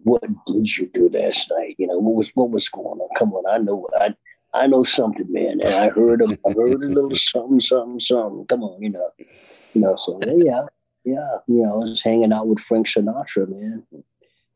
[0.04, 1.76] what did you do last night?
[1.78, 3.08] You know, what was what was going on?
[3.16, 4.14] Come on, I know what I
[4.54, 8.46] I know something, man, and I heard a, I heard a little something, something, something.
[8.46, 9.96] Come on, you know, you know.
[9.96, 10.66] So yeah,
[11.04, 13.84] yeah, you know, I was hanging out with Frank Sinatra, man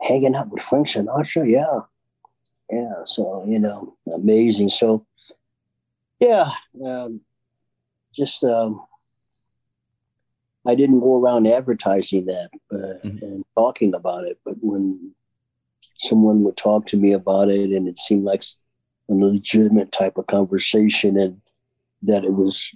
[0.02, 1.48] hanging out with Frank Sinatra.
[1.48, 1.80] Yeah.
[2.70, 3.04] Yeah.
[3.04, 4.68] So, you know, amazing.
[4.68, 5.06] So,
[6.20, 6.50] yeah,
[6.84, 7.20] um,
[8.12, 8.80] just, um,
[10.66, 13.22] I didn't go around advertising that uh, Mhm.
[13.22, 15.14] and talking about it, but when
[15.98, 18.44] someone would talk to me about it and it seemed like
[19.10, 21.40] a legitimate type of conversation and
[22.02, 22.74] that it was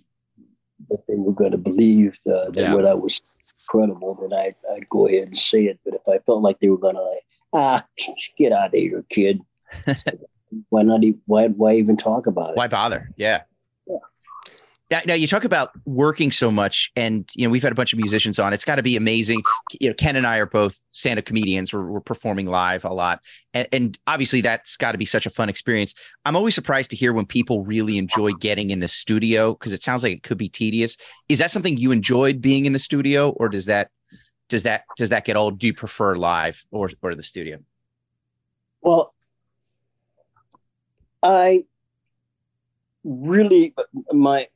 [0.89, 2.75] that they were going to believe uh, that Yeah.
[2.75, 3.21] what I was
[3.69, 5.79] credible, then I'd, I'd go ahead and say it.
[5.85, 7.87] But if I felt like they were going to, like, ah,
[8.39, 9.41] get out of here, kid.
[10.71, 11.05] why not?
[11.05, 11.49] e- Why?
[11.49, 12.57] Why even talk about it?
[12.57, 13.11] Why bother?
[13.17, 13.43] Yeah.
[14.91, 17.93] Now, now you talk about working so much, and you know we've had a bunch
[17.93, 18.53] of musicians on.
[18.53, 19.43] It's got to be amazing.
[19.81, 21.73] You know, Ken and I are both stand-up comedians.
[21.73, 23.21] We're, we're performing live a lot,
[23.55, 25.95] and, and obviously that's got to be such a fun experience.
[26.25, 29.83] I'm always surprised to hear when people really enjoy getting in the studio because it
[29.83, 30.97] sounds like it could be tedious.
[31.29, 33.91] Is that something you enjoyed being in the studio, or does that
[34.49, 35.61] does that does that get old?
[35.61, 37.59] Do you prefer live or or the studio?
[38.83, 39.15] Well,
[41.23, 41.65] I
[43.05, 43.75] really
[44.13, 44.49] my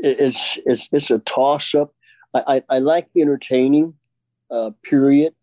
[0.00, 1.94] it's it's it's a toss up.
[2.34, 3.94] I, I, I like entertaining,
[4.50, 5.34] uh, period.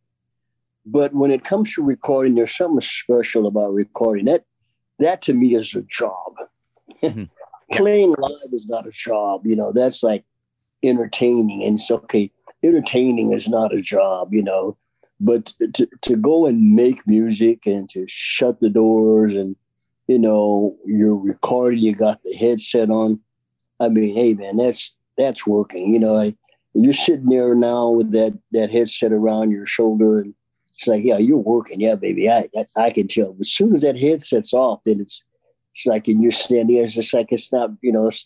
[0.85, 4.25] But when it comes to recording, there's something special about recording.
[4.25, 4.45] That
[4.99, 6.35] that to me is a job.
[7.03, 7.29] Mhm.
[7.69, 7.77] Yeah.
[7.77, 9.47] Playing live is not a job.
[9.47, 10.23] You know, that's like
[10.83, 11.63] entertaining.
[11.63, 12.31] And it's okay.
[12.63, 14.77] Entertaining is not a job, you know.
[15.19, 19.55] But to, to go and make music and to shut the doors and,
[20.07, 23.19] you know, you're recording, you got the headset on.
[23.79, 25.93] I mean, hey man, that's that's working.
[25.93, 26.35] You know, I,
[26.73, 30.33] you're sitting there now with that that headset around your shoulder and
[30.73, 31.79] it's like, yeah, you're working.
[31.79, 32.29] Yeah, baby.
[32.29, 33.33] I I, I can tell.
[33.33, 35.23] But as soon as that headset's off, then it's
[35.73, 38.25] it's like and you're standing it's just like it's not, you know, it's,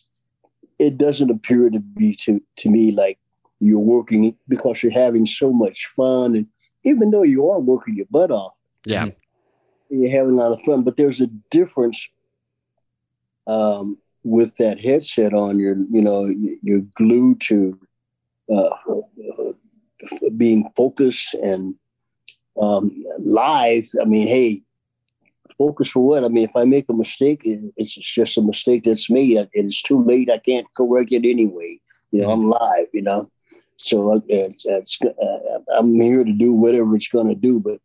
[0.77, 3.19] it doesn't appear to be to to me like
[3.59, 6.47] you're working because you're having so much fun and
[6.85, 8.53] even though you are working your butt off,
[8.85, 9.09] Yeah.
[9.89, 10.83] you're having a lot of fun.
[10.83, 12.07] But there's a difference
[13.47, 15.60] um, with that headset on.
[15.60, 17.79] You're you know you're glued to
[18.53, 18.75] uh,
[20.38, 21.75] being focused and
[22.60, 24.63] Um, live, I mean, hey,
[25.58, 26.25] focus for what?
[26.25, 27.39] I mean, if I make a mistake,
[27.79, 29.39] it's just a mistake that's made.
[29.53, 30.29] It's too late.
[30.29, 31.79] I can't correct it anyway.
[32.12, 32.89] You know, I'm live.
[32.91, 33.21] You know,
[33.77, 37.62] so uh, it's, it's, uh, I'm here to do whatever it's going to do.
[37.62, 37.79] But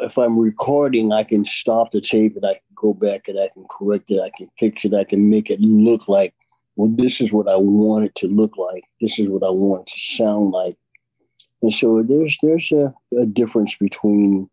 [0.00, 3.48] if I'm recording, I can stop the tape and I can go back and I
[3.52, 4.20] can correct it.
[4.20, 4.94] I can fix it.
[4.94, 6.34] I can make it look like,
[6.76, 8.84] well, this is what I want it to look like.
[9.00, 10.76] This is what I want it to sound like.
[11.62, 14.48] And so there's there's a, a difference between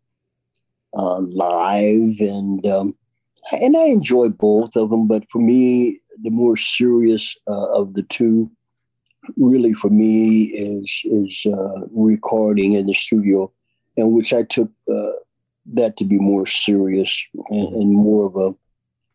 [0.96, 2.96] uh, live and um,
[3.52, 5.06] and I enjoy both of them.
[5.06, 8.50] But for me, the more serious uh, of the two,
[9.36, 13.52] really for me, is is uh, recording in the studio,
[13.96, 15.12] and which I took uh,
[15.74, 18.54] that to be more serious and, and more of a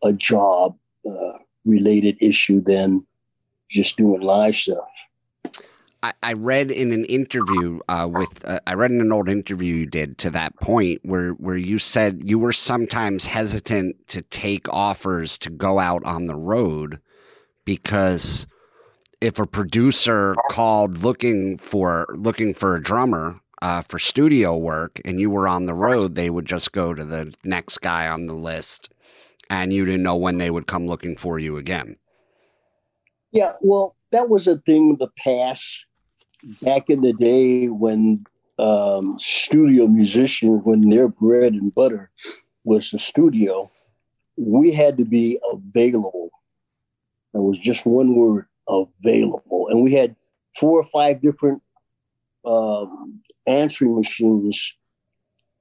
[0.04, 0.76] a job
[1.08, 3.06] uh, related issue than
[3.70, 4.88] just doing live stuff.
[6.24, 9.86] I, read in an interview uh, with uh, I read in an old interview you
[9.86, 15.38] did to that point where where you said you were sometimes hesitant to take offers
[15.40, 17.00] to go out on the road
[17.66, 18.48] because
[19.22, 25.19] if a producer called looking for looking for a drummer uh, for studio work and
[25.19, 28.34] you were on the road, they would just go to the next guy on the
[28.34, 28.93] list,
[29.50, 31.95] and you didn't know when they would come looking for you again.
[33.32, 35.86] Yeah, well, that was a thing of the past
[36.62, 38.26] back in the day when
[38.60, 42.10] um, studio musicians, when their bread and butter
[42.63, 43.71] was the studio,
[44.38, 46.30] we had to be available.
[47.34, 49.67] It was just one word available.
[49.69, 50.15] And we had
[50.60, 51.62] four or five different
[52.45, 54.76] um, answering machines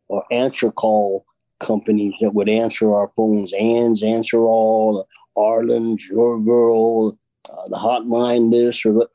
[0.09, 1.25] or answer call
[1.61, 3.53] companies that would answer our phones.
[3.53, 9.09] Ann's Answer All, Arlen's, Your Girl, uh, the Hotline this or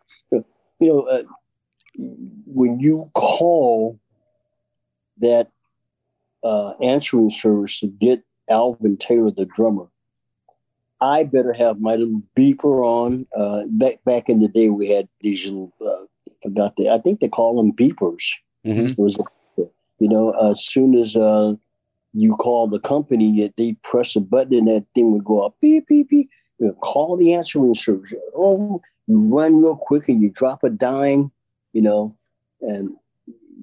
[0.80, 1.23] you know, uh,
[2.45, 3.99] when you call
[5.19, 5.49] that
[6.43, 9.88] uh, answering service to get Alvin Taylor, the drummer,
[11.01, 13.28] I better have my little beeper on.
[13.36, 15.73] Uh, back back in the day, we had these little.
[15.86, 16.06] Uh,
[16.43, 16.89] forgot the.
[16.89, 18.23] I think they call them beepers.
[18.65, 19.01] Mm-hmm.
[19.01, 19.17] Was,
[19.58, 21.54] you know, as soon as uh,
[22.13, 25.88] you call the company, they press a button and that thing would go up beep
[25.88, 26.30] beep beep.
[26.60, 28.13] You know, call the answering service.
[28.36, 31.32] Oh, you run real quick and you drop a dime
[31.75, 32.15] you know,
[32.62, 32.95] and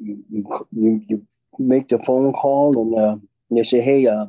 [0.01, 0.23] you
[0.71, 1.27] you, you
[1.59, 3.17] make the phone call and uh,
[3.51, 4.27] they say, hey, uh,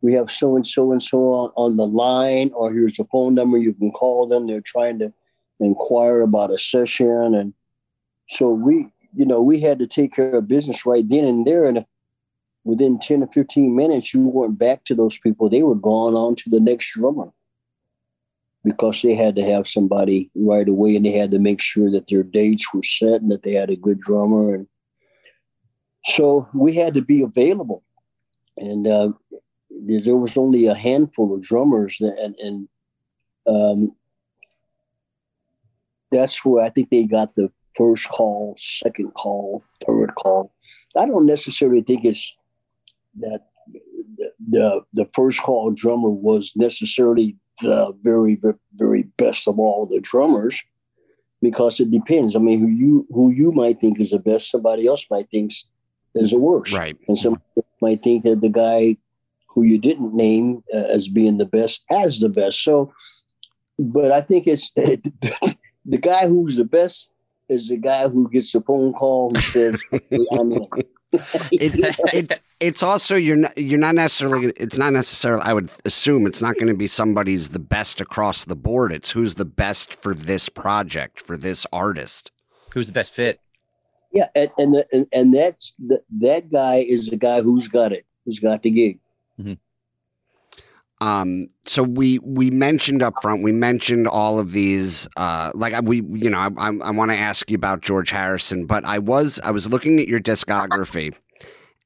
[0.00, 3.34] we have so and so and so on, on the line, or here's the phone
[3.34, 3.58] number.
[3.58, 4.46] You can call them.
[4.46, 5.12] They're trying to
[5.60, 7.52] inquire about a session, and
[8.30, 8.86] so we,
[9.18, 11.64] you know, we had to take care of business right then and there.
[11.64, 11.84] And
[12.62, 16.36] within ten or fifteen minutes you weren't back to those people, they were gone on
[16.36, 17.32] to the next drummer
[18.62, 22.06] because they had to have somebody right away and they had to make sure that
[22.08, 24.66] their dates were set and that they had a good drummer and
[26.04, 27.82] so we had to be available
[28.56, 29.12] and uh,
[29.70, 32.68] there was only a handful of drummers that, and, and
[33.46, 33.92] um,
[36.10, 40.52] that's where i think they got the first call second call third call
[40.96, 42.34] i don't necessarily think it's
[43.18, 43.40] that
[44.48, 48.40] the the first call drummer was necessarily the very,
[48.76, 50.62] very best of all the drummers
[51.42, 52.36] because it depends.
[52.36, 55.52] I mean, who you who you might think is the best, somebody else might think
[56.14, 56.96] is the worst, right?
[57.08, 57.40] And some
[57.80, 58.96] might think that the guy
[59.48, 62.62] who you didn't name uh, as being the best has the best.
[62.62, 62.92] So,
[63.78, 67.10] but I think it's the guy who's the best
[67.48, 70.66] is the guy who gets the phone call who says, hey, "I'm in."
[71.50, 76.26] it, it's it's also you're not you're not necessarily it's not necessarily I would assume
[76.26, 78.92] it's not going to be somebody's the best across the board.
[78.92, 82.30] It's who's the best for this project for this artist.
[82.74, 83.40] Who's the best fit?
[84.12, 87.92] Yeah, and and the, and, and that's the, that guy is the guy who's got
[87.92, 88.98] it, who's got the gig.
[89.40, 89.54] Mm-hmm.
[91.00, 95.08] Um, so we we mentioned up front, we mentioned all of these.
[95.16, 98.66] Uh, like we, you know, I, I, I want to ask you about George Harrison,
[98.66, 101.14] but I was I was looking at your discography,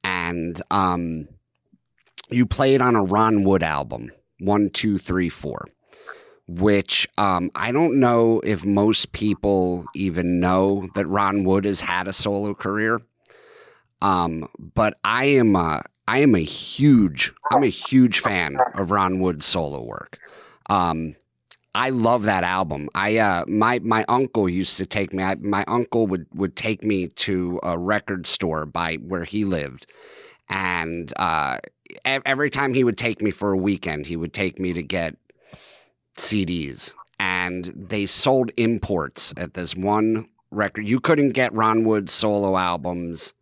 [0.03, 1.27] and um,
[2.31, 5.67] you played on a Ron Wood album, one, two, three, four,
[6.47, 12.07] which um, I don't know if most people even know that Ron Wood has had
[12.07, 12.99] a solo career.
[14.01, 19.19] Um, but I am a, I am a huge, I'm a huge fan of Ron
[19.19, 20.19] Wood's solo work.
[20.69, 21.15] Um,
[21.75, 22.89] I love that album.
[22.93, 25.23] I uh, my my uncle used to take me.
[25.23, 29.87] I, my uncle would would take me to a record store by where he lived,
[30.49, 31.57] and uh,
[32.05, 35.15] every time he would take me for a weekend, he would take me to get
[36.15, 40.87] CDs, and they sold imports at this one record.
[40.87, 43.33] You couldn't get Ron Wood's solo albums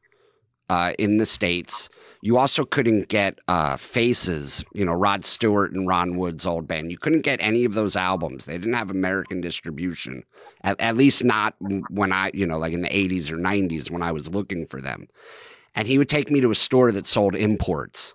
[0.69, 1.89] uh, in the states.
[2.23, 6.91] You also couldn't get uh, Faces, you know, Rod Stewart and Ron Wood's old band.
[6.91, 8.45] You couldn't get any of those albums.
[8.45, 10.23] They didn't have American distribution,
[10.63, 14.03] at, at least not when I, you know, like in the 80s or 90s when
[14.03, 15.07] I was looking for them.
[15.73, 18.13] And he would take me to a store that sold imports.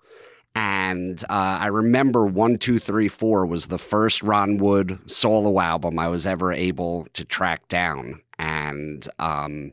[0.54, 5.98] And uh, I remember one, two, three, four was the first Ron Wood solo album
[5.98, 8.22] I was ever able to track down.
[8.38, 9.72] And um,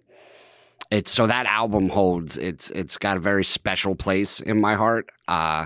[0.93, 5.09] it's so that album holds it's it's got a very special place in my heart.
[5.27, 5.65] Uh,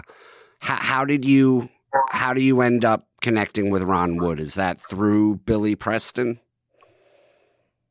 [0.59, 1.67] how, how did you
[2.09, 4.39] how do you end up connecting with Ron Wood?
[4.39, 6.39] Is that through Billy Preston?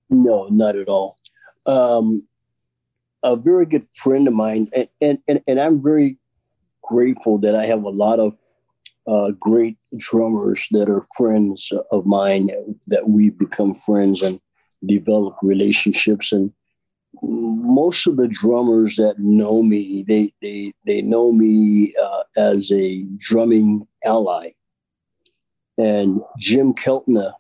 [0.09, 1.19] No, not at all.
[1.67, 2.23] Um,
[3.23, 4.71] a very good friend of mine,
[5.01, 6.17] and, and, and, I'm very
[6.83, 8.37] grateful that I have a lot of
[9.09, 12.51] uh, great drummers that are friends of mine
[12.87, 14.41] that we've become friends and
[14.87, 16.31] develop relationships.
[16.31, 16.53] And
[17.23, 23.03] most of the drummers that know me, they they they know me uh, as a
[23.19, 24.53] drumming ally.
[25.79, 27.33] And Jim Keltner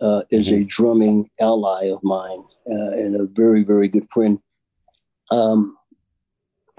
[0.00, 0.62] uh, is mm-hmm.
[0.62, 4.38] a drumming ally of mine uh, and a very very good friend.
[5.30, 5.76] Um,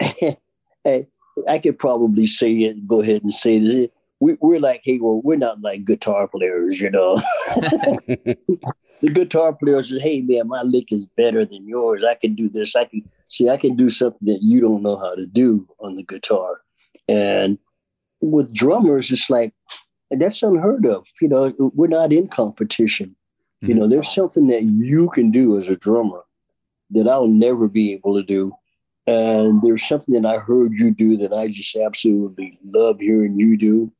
[0.84, 1.06] I,
[1.48, 2.86] I could probably say it.
[2.86, 3.88] Go ahead and say this.
[4.20, 7.20] We, we're like, hey, well, we're not like guitar players, you know.
[9.02, 12.04] the guitar player says, "Hey man, my lick is better than yours.
[12.04, 12.74] I can do this.
[12.74, 13.48] I can see.
[13.48, 16.60] I can do something that you don't know how to do on the guitar."
[17.08, 17.58] And
[18.20, 19.52] with drummers, it's like
[20.10, 21.06] that's unheard of.
[21.20, 23.16] You know, we're not in competition.
[23.62, 23.68] Mm-hmm.
[23.68, 26.24] You know, there's something that you can do as a drummer
[26.90, 28.52] that I'll never be able to do.
[29.06, 33.56] And there's something that I heard you do that I just absolutely love hearing you
[33.56, 33.92] do.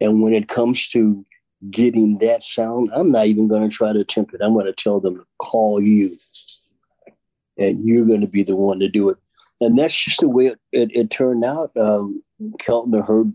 [0.00, 1.24] And when it comes to
[1.70, 4.40] getting that sound, I'm not even going to try to attempt it.
[4.42, 6.16] I'm going to tell them to call you,
[7.58, 9.18] and you're going to be the one to do it.
[9.60, 11.72] And that's just the way it, it, it turned out.
[11.76, 12.22] Um,
[12.60, 13.32] Keltner heard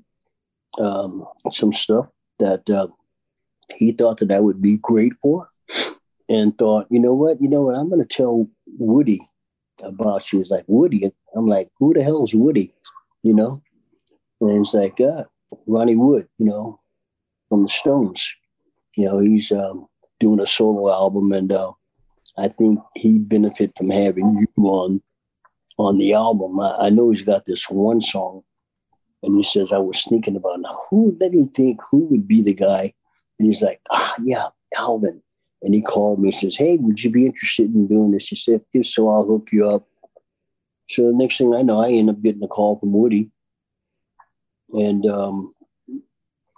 [0.80, 2.08] um, some stuff
[2.40, 2.88] that uh,
[3.76, 5.50] he thought that I would be great for,
[6.30, 9.22] and thought, you know what, you know what, I'm going to tell Woody
[9.84, 11.12] about She was like Woody.
[11.36, 12.74] I'm like, who the hell is Woody?
[13.24, 13.62] You know,
[14.40, 15.24] and he's like, uh,
[15.66, 16.28] Ronnie Wood.
[16.38, 16.80] You know,
[17.52, 18.34] from the Stones.
[18.96, 19.86] You know, he's um,
[20.22, 21.74] doing a solo album, and uh,
[22.38, 25.02] I think he'd benefit from having you on
[25.78, 26.60] on the album.
[26.60, 28.44] I, I, know he's got this one song,
[29.24, 31.18] and he says, "I was thinking about now who.
[31.20, 32.94] Let me think who would be the guy."
[33.38, 35.22] And he's like, "Ah, yeah, Alvin."
[35.62, 36.32] And he called me.
[36.32, 39.50] says, "Hey, would you be interested in doing this?" He said, "If so, I'll hook
[39.52, 39.86] you up."
[40.90, 43.30] So the next thing I know, I end up getting a call from Woody,
[44.74, 45.54] and um,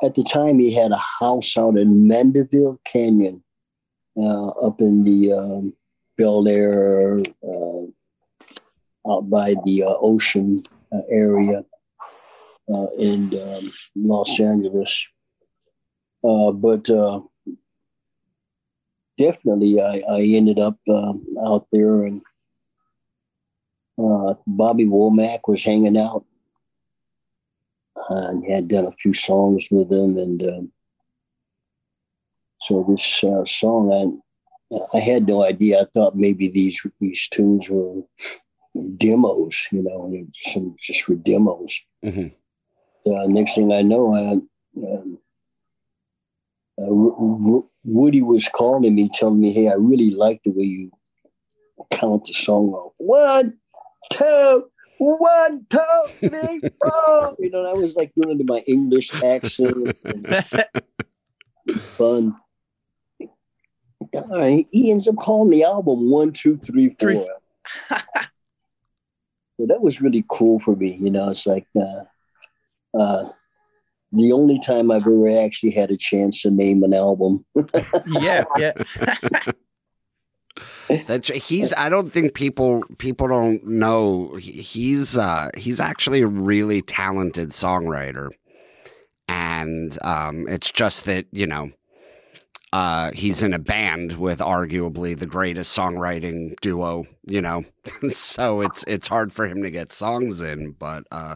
[0.03, 3.43] at the time he had a house out in Mandeville Canyon,
[4.17, 5.73] uh, up in the um,
[6.17, 7.83] Bel Air, uh,
[9.09, 10.61] out by the uh, ocean
[10.93, 11.63] uh, area
[12.73, 15.07] uh, in um, Los Angeles.
[16.23, 16.83] Uh, but
[19.17, 22.21] definitely, I, I, ended up um, out there, and
[23.97, 26.25] Bobby Womack was hanging out
[28.09, 30.17] and had done a few songs with them.
[30.17, 30.71] And um,
[32.61, 34.21] so this uh, song,
[34.71, 35.81] I, I had no idea.
[35.81, 38.01] I thought maybe these these tunes were
[38.97, 41.79] demos, you know, some just for demos.
[42.03, 43.11] Mm-hmm.
[43.11, 44.31] Uh, next thing I know, I,
[44.81, 45.19] um,
[46.81, 50.91] uh, Woody was calling me, telling me, "Hey, I really like the way you
[51.91, 52.93] count the song off.
[52.97, 53.57] One,
[54.11, 54.69] two,
[55.03, 55.79] one, two,
[56.19, 57.35] three, four.
[57.39, 59.97] you know, I was like doing it in my English accent.
[61.97, 62.35] fun.
[64.71, 66.95] he ends up calling the album one, two, three, four.
[66.99, 67.25] Three.
[69.57, 70.95] so that was really cool for me.
[70.95, 72.03] You know, it's like uh,
[72.97, 73.29] uh,
[74.11, 77.45] the only time I've ever actually had a chance to name an album.
[78.07, 78.73] yeah, yeah.
[81.07, 81.73] That's he's.
[81.75, 88.29] I don't think people people don't know he's uh, he's actually a really talented songwriter,
[89.27, 91.71] and um, it's just that you know
[92.71, 97.05] uh, he's in a band with arguably the greatest songwriting duo.
[97.27, 97.63] You know,
[98.09, 100.71] so it's it's hard for him to get songs in.
[100.71, 101.35] But uh,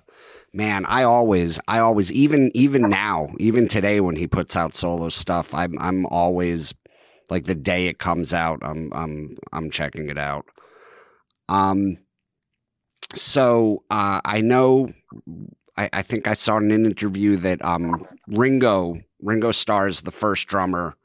[0.54, 5.10] man, I always I always even even now even today when he puts out solo
[5.10, 6.74] stuff, I'm I'm always
[7.30, 10.46] like the day it comes out, I'm I'm I'm checking it out.
[11.50, 11.98] Um,
[13.16, 14.92] so uh, I know.
[15.78, 20.12] I, I think I saw in an interview that um, Ringo Ringo Starr is the
[20.12, 20.96] first drummer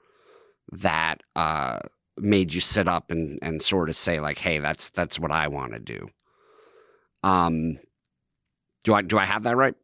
[0.72, 1.80] that uh,
[2.18, 5.48] made you sit up and, and sort of say like, "Hey, that's that's what I
[5.48, 6.08] want to do."
[7.22, 7.78] Um,
[8.84, 9.74] do I do I have that right?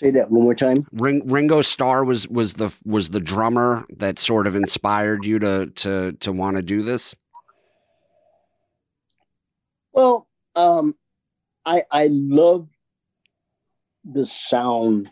[0.00, 0.86] Say that one more time.
[0.92, 5.66] Ring, Ringo Starr was was the was the drummer that sort of inspired you to
[5.66, 7.14] to to want to do this.
[9.92, 10.26] Well,
[10.56, 10.94] um,
[11.66, 12.68] I I love
[14.02, 15.10] the sound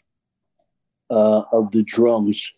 [1.11, 2.51] uh, of the drums,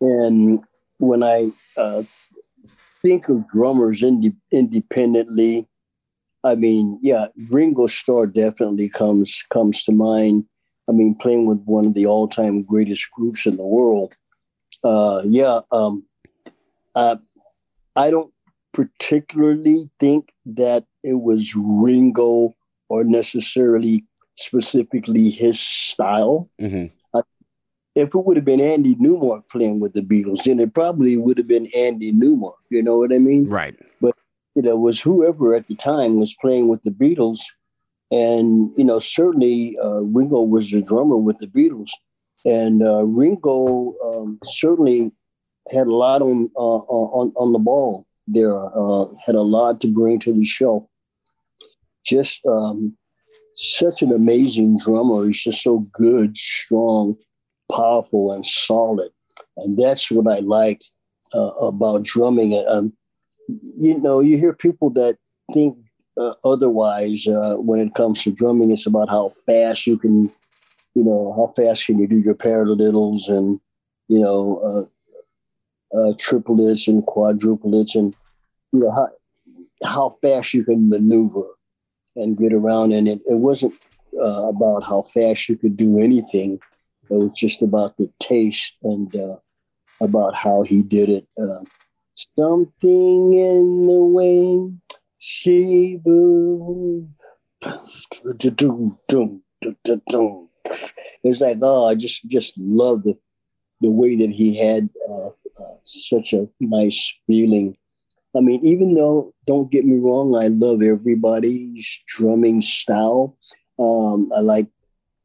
[0.00, 0.58] and
[0.98, 2.02] when I uh,
[3.02, 5.68] think of drummers inde- independently,
[6.42, 10.44] I mean, yeah, Ringo Starr definitely comes comes to mind.
[10.88, 14.14] I mean, playing with one of the all time greatest groups in the world.
[14.84, 16.04] Uh, yeah, um,
[16.94, 17.16] uh,
[17.96, 18.32] I don't
[18.72, 22.54] particularly think that it was Ringo
[22.88, 24.04] or necessarily
[24.36, 26.48] specifically his style.
[26.60, 26.86] Mm-hmm.
[27.94, 31.38] If it would have been Andy Newmark playing with the Beatles, then it probably would
[31.38, 32.58] have been Andy Newmark.
[32.68, 33.48] You know what I mean?
[33.48, 33.74] Right.
[34.02, 37.40] You know, it was whoever at the time was playing with the Beatles,
[38.10, 41.90] and you know, certainly uh, Ringo was the drummer with the Beatles,
[42.44, 45.12] and uh, Ringo um, certainly
[45.70, 48.54] had a lot on uh, on on the ball there.
[48.54, 50.88] Uh, had a lot to bring to the show.
[52.04, 52.96] Just um,
[53.56, 55.26] such an amazing drummer.
[55.26, 57.16] He's just so good, strong,
[57.72, 59.10] powerful, and solid.
[59.56, 60.82] And that's what I like
[61.34, 62.62] uh, about drumming.
[62.68, 62.92] Um,
[63.48, 65.16] you know, you hear people that
[65.52, 65.76] think
[66.18, 68.70] uh, otherwise uh, when it comes to drumming.
[68.70, 70.30] It's about how fast you can,
[70.94, 73.60] you know, how fast can you do your paradiddles and,
[74.08, 74.88] you know,
[75.92, 78.14] uh, uh, triplets and quadruplets and,
[78.72, 79.08] you know, how,
[79.84, 81.44] how fast you can maneuver
[82.16, 82.92] and get around.
[82.92, 83.74] And it, it wasn't
[84.18, 86.58] uh, about how fast you could do anything.
[87.08, 89.36] It was just about the taste and uh,
[90.00, 91.28] about how he did it.
[92.38, 94.72] Something in the way
[95.18, 97.08] she moved.
[101.24, 103.18] It's like, oh, I just just love the
[103.80, 107.76] the way that he had uh, uh, such a nice feeling.
[108.36, 113.36] I mean, even though, don't get me wrong, I love everybody's drumming style.
[113.78, 114.66] Um, I like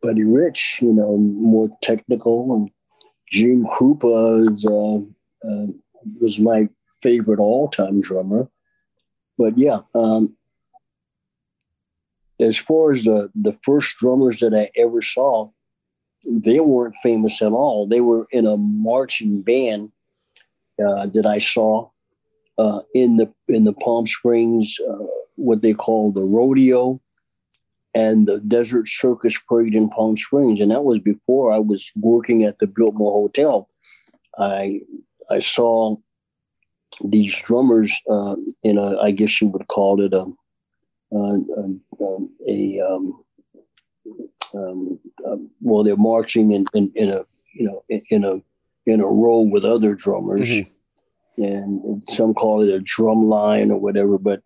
[0.01, 2.69] Buddy Rich, you know, more technical, and
[3.29, 4.97] Gene Krupa is, uh,
[5.47, 5.67] uh,
[6.19, 6.69] was my
[7.01, 8.49] favorite all-time drummer.
[9.41, 10.35] But yeah, um,
[12.39, 15.49] as far as the the first drummers that I ever saw,
[16.23, 17.87] they weren't famous at all.
[17.87, 19.91] They were in a marching band
[20.79, 21.89] uh, that I saw
[22.59, 27.01] uh, in the in the Palm Springs, uh, what they call the rodeo,
[27.95, 32.43] and the Desert Circus Parade in Palm Springs, and that was before I was working
[32.43, 33.67] at the Biltmore Hotel.
[34.37, 34.81] I
[35.31, 35.95] I saw
[37.03, 40.25] these drummers uh, in a, I guess you would call it a
[41.13, 42.17] a, a,
[42.47, 43.23] a um,
[44.53, 47.23] um, um, well, they're marching in, in, in, a
[47.53, 48.41] you know in a
[48.85, 51.43] in a row with other drummers, mm-hmm.
[51.43, 54.17] and some call it a drum line or whatever.
[54.17, 54.41] But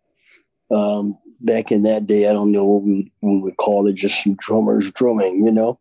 [0.71, 3.93] um, back in that day, I don't know what we would, we would call it,
[3.93, 5.79] just some drummers drumming, you know.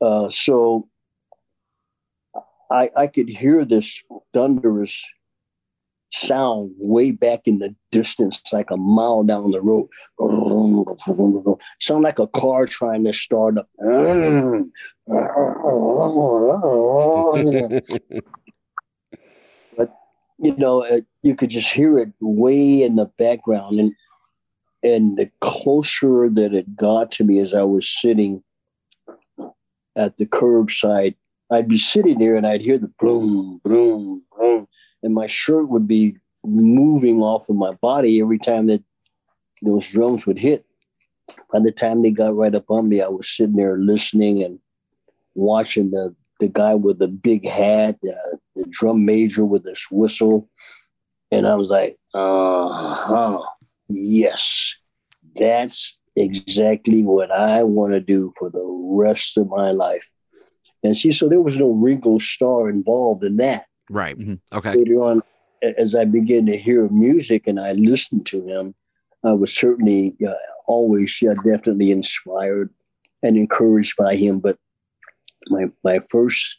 [0.00, 0.88] Uh, so
[2.70, 4.02] I I could hear this
[4.34, 5.04] thunderous
[6.16, 9.88] sound way back in the distance, like a mile down the road.
[11.80, 13.68] Sound like a car trying to start up.
[19.76, 19.94] but
[20.38, 23.92] you know, uh, you could just hear it way in the background, and
[24.82, 28.42] and the closer that it got to me as I was sitting
[29.96, 31.14] at the curbside,
[31.50, 34.25] I'd be sitting there and I'd hear the boom, boom, boom
[35.06, 38.82] and my shirt would be moving off of my body every time that
[39.62, 40.66] those drums would hit.
[41.52, 44.58] By the time they got right up on me, I was sitting there listening and
[45.34, 50.50] watching the the guy with the big hat, uh, the drum major with this whistle,
[51.30, 53.42] and I was like, "Uh huh,
[53.88, 54.74] yes,
[55.34, 60.06] that's exactly what I want to do for the rest of my life."
[60.82, 63.66] And see, so there was no Ringo Starr involved in that.
[63.88, 64.18] Right.
[64.18, 64.56] Mm-hmm.
[64.56, 64.74] Okay.
[64.74, 65.22] Later on,
[65.62, 68.74] as I began to hear music and I listened to him,
[69.24, 70.34] I was certainly uh,
[70.66, 72.70] always, yeah, definitely inspired
[73.22, 74.40] and encouraged by him.
[74.40, 74.58] But
[75.48, 76.56] my my first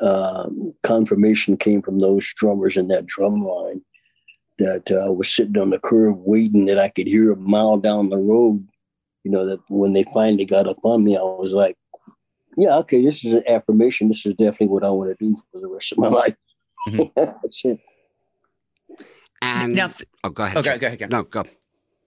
[0.00, 3.82] um, confirmation came from those drummers in that drum line
[4.58, 8.10] that uh, was sitting on the curb waiting that I could hear a mile down
[8.10, 8.66] the road.
[9.24, 11.76] You know that when they finally got up on me, I was like,
[12.56, 14.08] "Yeah, okay, this is an affirmation.
[14.08, 16.36] This is definitely what I want to do for the rest of my life."
[16.88, 17.72] Mm-hmm.
[19.42, 20.58] And now, th- oh, go ahead.
[20.58, 20.98] Okay, go ahead.
[20.98, 21.06] Go.
[21.06, 21.44] No, go.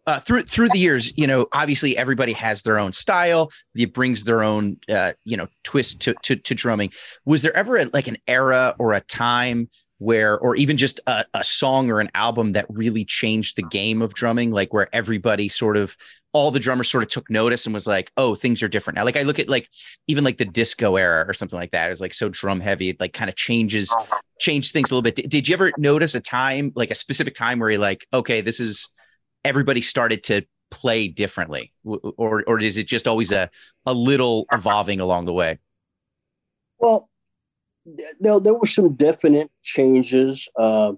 [0.06, 3.52] uh, through through the years, you know, obviously everybody has their own style.
[3.76, 6.92] It brings their own, uh, you know, twist to, to to drumming.
[7.26, 11.26] Was there ever a, like an era or a time where, or even just a,
[11.34, 15.50] a song or an album that really changed the game of drumming, like where everybody
[15.50, 15.98] sort of
[16.34, 19.06] all the drummers sort of took notice and was like, oh, things are different now.
[19.06, 19.70] Like I look at like
[20.08, 23.00] even like the disco era or something like that is like so drum heavy, it
[23.00, 23.96] like kind of changes
[24.40, 25.16] change things a little bit.
[25.16, 28.42] Did, did you ever notice a time, like a specific time where you're like, okay,
[28.42, 28.90] this is
[29.46, 33.50] everybody started to play differently, or or is it just always a
[33.86, 35.60] a little evolving along the way?
[36.80, 37.10] Well,
[38.20, 40.94] there, there were some definite changes, uh,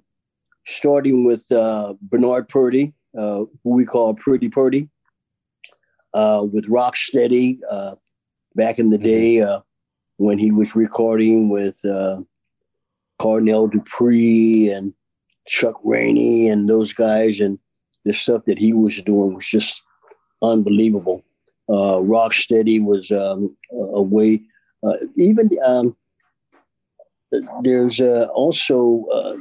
[0.65, 4.89] starting with uh, Bernard Purdie, uh, who we call Pretty Purdie,
[6.15, 7.95] uh, with Rocksteady uh,
[8.55, 9.05] back in the Mm-hmm.
[9.07, 9.59] day uh,
[10.17, 12.21] when he was recording with uh,
[13.19, 14.93] Cornell Dupree and
[15.47, 17.59] Chuck Rainey and those guys, and
[18.05, 19.81] the stuff that he was doing was just
[20.41, 21.23] unbelievable.
[21.69, 24.41] Uh, Rocksteady was um, a a way,
[24.87, 25.95] uh, even um,
[27.63, 29.35] there's uh, also uh,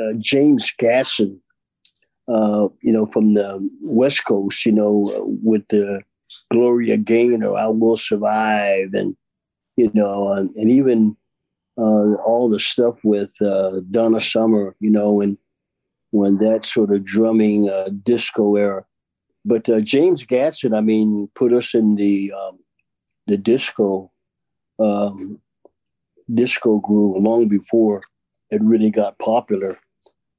[0.00, 1.38] uh, James Gadson,
[2.28, 6.02] uh, you know, from the West Coast, you know, with the
[6.52, 9.16] Gloria Gaynor, I Will Survive, and,
[9.76, 11.16] you know, and, and even
[11.78, 15.36] uh, all the stuff with uh, Donna Summer, you know, and
[16.10, 18.84] when that sort of drumming uh, disco era.
[19.44, 22.58] But uh, James Gadson, I mean, put us in the um,
[23.26, 24.10] the disco
[24.78, 25.40] um,
[26.32, 28.02] disco groove long before
[28.50, 29.76] it really got popular.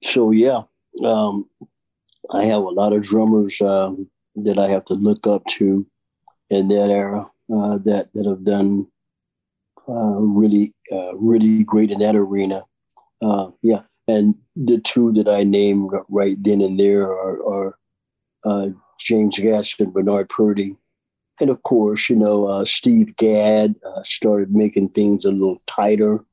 [0.04, 0.64] So yeah,
[1.04, 1.50] um,
[2.32, 5.86] I have a lot of drummers um, that I have to look up to
[6.50, 8.88] in that era uh, that that have done
[9.88, 12.64] uh, really uh, really great in that arena.
[13.22, 17.78] Uh, yeah, and the two that I named right then and there are, are
[18.44, 18.68] uh,
[19.00, 20.76] James Gadson and Bernard Purdie.
[21.40, 26.26] And of course, you know, uh, Steve Gadd started making things a little tighter.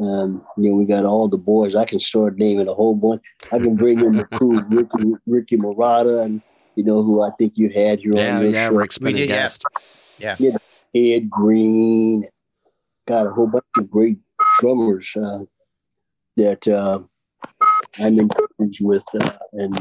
[0.00, 1.76] Um, you know, we got all the boys.
[1.76, 3.22] I can start naming a whole bunch.
[3.52, 6.42] I can bring in the crew, Ricky, Ricky Marotta, and
[6.74, 8.74] you know who I think you had here Yeah, on your yeah, show.
[8.74, 9.36] Rick's been We a did, yeah.
[9.36, 9.64] guest.
[10.94, 12.26] Ed Greene.
[13.06, 14.18] Got a whole bunch of great
[14.58, 15.40] drummers uh,
[16.36, 17.00] that uh,
[18.00, 19.78] I'm encouraged with uh, and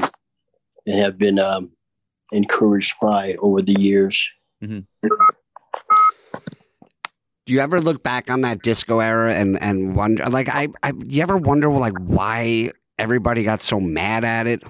[0.85, 1.71] and have been um,
[2.33, 4.29] encouraged by over the years.
[7.45, 10.91] Do you ever look back on that disco era and and wonder like I, I
[10.91, 14.63] do you ever wonder like why everybody got so mad at it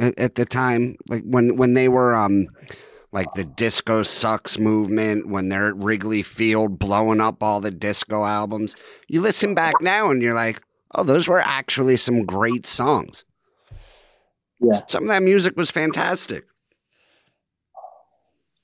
[0.00, 2.48] at, at the time like when when they were um
[3.12, 8.24] like the disco sucks movement when they're at Wrigley Field blowing up all the disco
[8.24, 8.74] albums
[9.08, 10.60] you listen back now and you're like
[10.96, 13.24] oh those were actually some great songs
[14.60, 14.80] Yeah.
[14.88, 16.44] some of that music was fantastic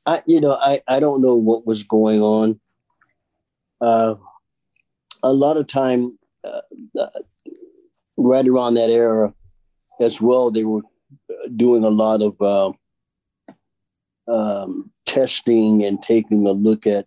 [0.04, 2.58] I, you know, I, I don't know what was going on.
[3.82, 4.14] Uh,
[5.24, 6.60] a lot of time, uh,
[6.98, 7.08] uh,
[8.16, 9.34] right around that era,
[10.00, 10.82] as well, they were
[11.30, 12.72] uh, doing a lot of uh,
[14.28, 17.06] um, testing and taking a look at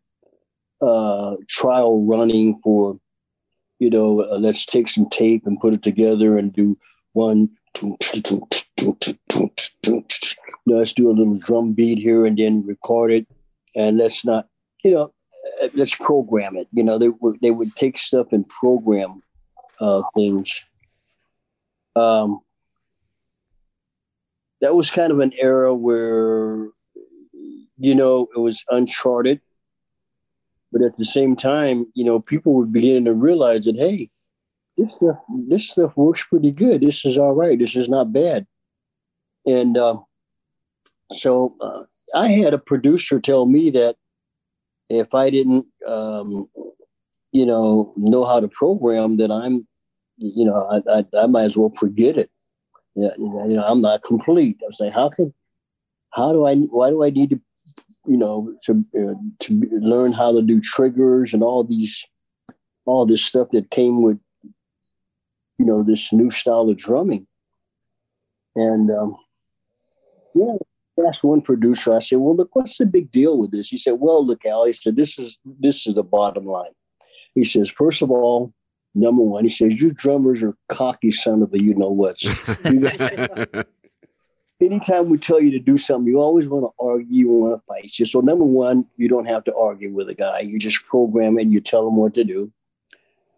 [0.82, 3.00] uh, trial running for,
[3.80, 6.78] you know, uh, let's take some tape and put it together and do
[7.14, 7.50] one.
[10.68, 13.28] Let's do a little drum beat here and then record it,
[13.76, 14.50] and let's not,
[14.84, 15.14] you know,
[15.74, 16.68] let's program it.
[16.72, 19.22] You know, they would they would take stuff and program
[19.80, 20.64] uh, things.
[21.96, 22.42] Um,
[24.62, 26.70] that was kind of an era where,
[27.78, 29.42] you know, it was uncharted,
[30.72, 34.10] but at the same time, you know, people were beginning to realize that hey,
[34.78, 36.82] this stuff this stuff works pretty good.
[36.82, 37.58] This is all right.
[37.58, 38.46] This is not bad,
[39.46, 39.98] and uh,
[41.12, 41.84] so uh,
[42.14, 43.96] I had a producer tell me that
[44.90, 46.50] if I didn't, um,
[47.32, 49.68] you know, know how to program, that I'm,
[50.18, 52.30] you know, I, I, I might as well forget it.
[52.96, 54.58] Yeah, you know, I'm not complete.
[54.64, 55.34] I was like, how can,
[56.12, 57.42] how do I, why do I need to,
[58.06, 62.06] you know, to uh, to learn how to do triggers and all these,
[62.86, 64.20] all this stuff that came with,
[65.58, 67.28] you know, this new style of drumming.
[68.56, 69.18] And um,
[70.34, 70.56] yeah,
[71.08, 73.70] asked one producer, I said, Well, look, what's the big deal with this?
[73.70, 76.72] He said, Well, look, Al, he said, This is this is the bottom line.
[77.34, 78.54] He says, first of all,
[78.94, 82.26] number one, he says, You drummers are cocky son of a you know what's.
[84.62, 87.66] Anytime we tell you to do something, you always want to argue, you want to
[87.68, 87.92] fight.
[87.92, 90.40] So number one, you don't have to argue with a guy.
[90.40, 92.54] You just program it, you tell him what to do.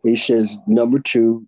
[0.04, 1.48] He says, number two,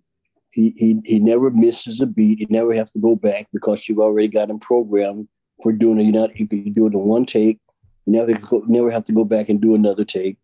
[0.52, 2.40] he, he he never misses a beat.
[2.40, 5.28] You never have to go back because you've already got him programmed
[5.62, 6.04] for doing it.
[6.04, 7.60] You not you can do it in one take.
[8.06, 10.38] You never have to go, never have to go back and do another take.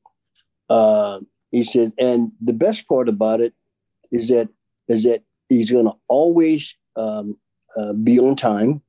[0.69, 1.19] Uh,
[1.51, 3.53] he said, and the best part about it
[4.11, 4.49] is that
[4.87, 7.37] is that he's going to always um,
[7.77, 8.81] uh, be on time.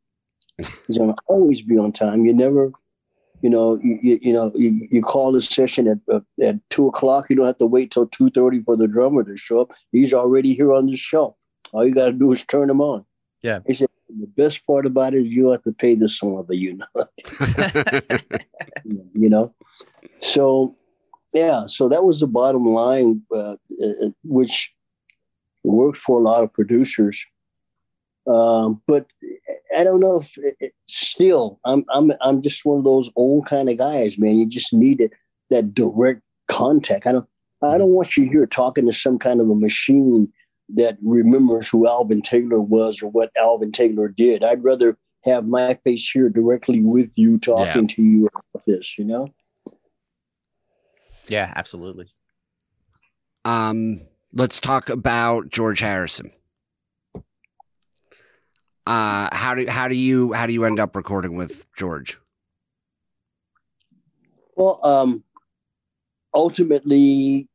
[0.87, 2.25] He's going to always be on time.
[2.25, 2.73] You never,
[3.43, 6.87] you know, you, you, you know, you, you call this session at uh, at two
[6.89, 7.27] o'clock.
[7.29, 9.73] You don't have to wait till two thirty for the drummer to show up.
[9.93, 11.37] He's already here on the show.
[11.73, 13.05] All you got to do is turn him on.
[13.43, 13.61] Yeah.
[13.67, 16.57] He said the best part about it is you have to pay the song, but
[16.57, 16.87] you know,
[19.15, 19.55] you know.
[20.21, 20.77] So,
[21.33, 21.67] yeah.
[21.67, 24.73] So that was the bottom line, uh, uh, which
[25.65, 27.25] worked for a lot of producers.
[28.27, 29.07] Um, but
[29.77, 33.47] I don't know if it, it- still I'm I'm I'm just one of those old
[33.47, 34.37] kind of guys, man.
[34.37, 35.13] You just need it,
[35.51, 37.07] that direct contact.
[37.07, 37.29] I don't
[37.63, 40.33] I don't want you here talking to some kind of a machine
[40.71, 44.43] that remembers who Alvin Taylor was or what Alvin Taylor did.
[44.43, 49.05] I'd rather have my face here directly with you talking to you about this, you
[49.05, 49.29] know?
[51.29, 52.09] Yeah, absolutely.
[53.45, 54.01] Um,
[54.33, 56.31] let's talk about George Harrison.
[58.87, 62.19] Uh, how do how do you how do you end up recording with George?
[64.55, 65.25] Well, um,
[66.33, 67.49] ultimately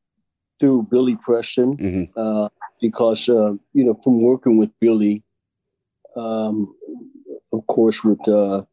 [0.60, 2.10] through Billy Preston, Mhm.
[2.18, 2.50] uh,
[2.82, 5.24] because uh, you know from working with Billy,
[6.16, 6.76] um,
[7.54, 8.64] of course with uh,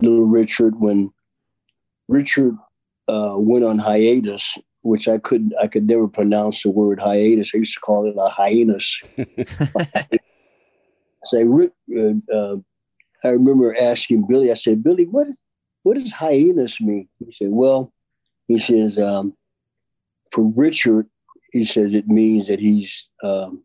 [0.00, 1.10] Little Richard when
[2.08, 2.56] Richard
[3.08, 7.50] uh, went on hiatus, which I couldn't I could never pronounce the word hiatus.
[7.54, 9.00] I used to call it a hyenas.
[11.26, 12.56] Say, Rick, uh, uh,
[13.24, 14.50] I remember asking Billy.
[14.50, 15.28] I said, Billy, what
[15.82, 17.08] what does hyenas mean?
[17.24, 17.92] He said, well,
[18.46, 19.34] he says, um,
[20.32, 21.08] for Richard,
[21.54, 23.62] he says it means that he's, um,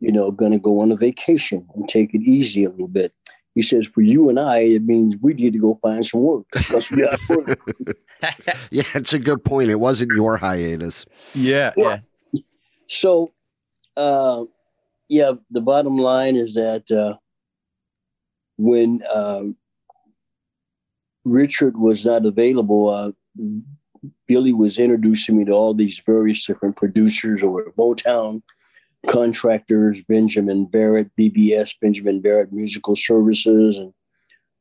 [0.00, 3.12] you know, going to go on a vacation and take it easy a little bit.
[3.54, 6.46] He says, for you and I, it means we need to go find some work
[6.52, 7.58] because we got work.
[8.70, 9.70] Yeah, it's a good point.
[9.70, 11.04] It wasn't your hiatus.
[11.34, 11.98] yeah, yeah.
[12.88, 13.32] So,
[13.96, 14.46] uh,
[15.08, 17.18] yeah, the bottom line is that uh,
[18.56, 19.44] when uh,
[21.24, 23.12] Richard was not available, uh,
[24.26, 28.42] Billy was introducing me to all these various different producers over at Motown,
[29.06, 33.92] contractors, Benjamin Barrett, BBS, Benjamin Barrett Musical Services, and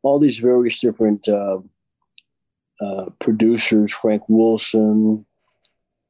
[0.03, 1.59] all these various different uh,
[2.79, 5.25] uh, producers, Frank Wilson,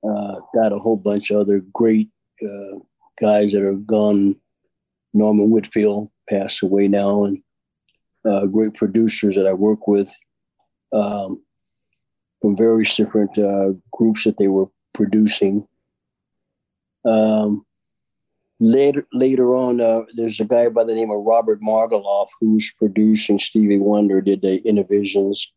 [0.07, 2.09] uh, got a whole bunch of other great
[2.43, 2.79] uh,
[3.21, 4.35] guys that are gone.
[5.13, 7.41] Norman Whitfield passed away now, and
[8.25, 10.13] uh, great producers that I work with
[10.91, 11.41] um,
[12.45, 15.67] from various different uh, groups that they were producing.
[17.03, 17.65] Um,
[18.59, 23.39] later, later on, uh, there's a guy by the name of Robert Margouleff who's producing
[23.39, 24.21] Stevie Wonder.
[24.21, 25.47] Did the Innervisions,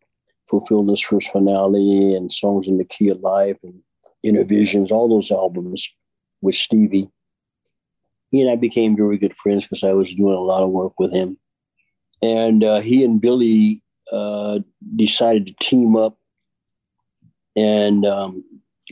[0.49, 3.82] Fulfilled This First Finale, and Songs in the Key of Life, and
[4.24, 5.86] Innervisions, all those albums
[6.41, 7.11] with Stevie.
[8.30, 10.95] He and I became very good friends because I was doing a lot of work
[10.99, 11.36] with him.
[12.22, 14.61] And uh, he and Billy uh,
[14.97, 16.18] decided to team up
[17.57, 18.44] and um,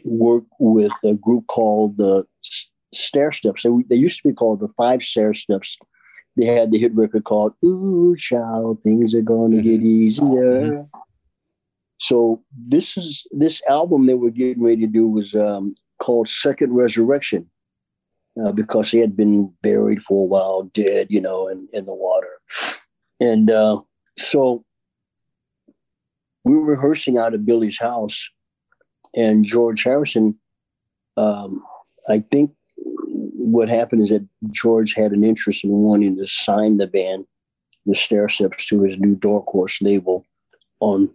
[0.04, 2.24] work with a group called the
[2.94, 3.62] Stairsteps.
[3.62, 5.76] They, they used to be called the Five Stairsteps.
[6.36, 10.86] They had the hit record called "Ooh Child, Things Are Gonna Get Easier."
[11.98, 16.74] So this is this album they were getting ready to do was um, called Second
[16.74, 17.48] Resurrection
[18.42, 21.94] uh, because he had been buried for a while, dead, you know, in, in the
[21.94, 22.28] water.
[23.20, 23.80] And uh,
[24.18, 24.64] so
[26.44, 28.28] we were rehearsing out of Billy's house,
[29.14, 30.38] and George Harrison,
[31.16, 31.62] um,
[32.09, 36.86] I think what happened is that George had an interest in wanting to sign the
[36.86, 37.26] band,
[37.86, 40.24] the Stairsteps, to his new Dark Horse label
[40.80, 41.14] on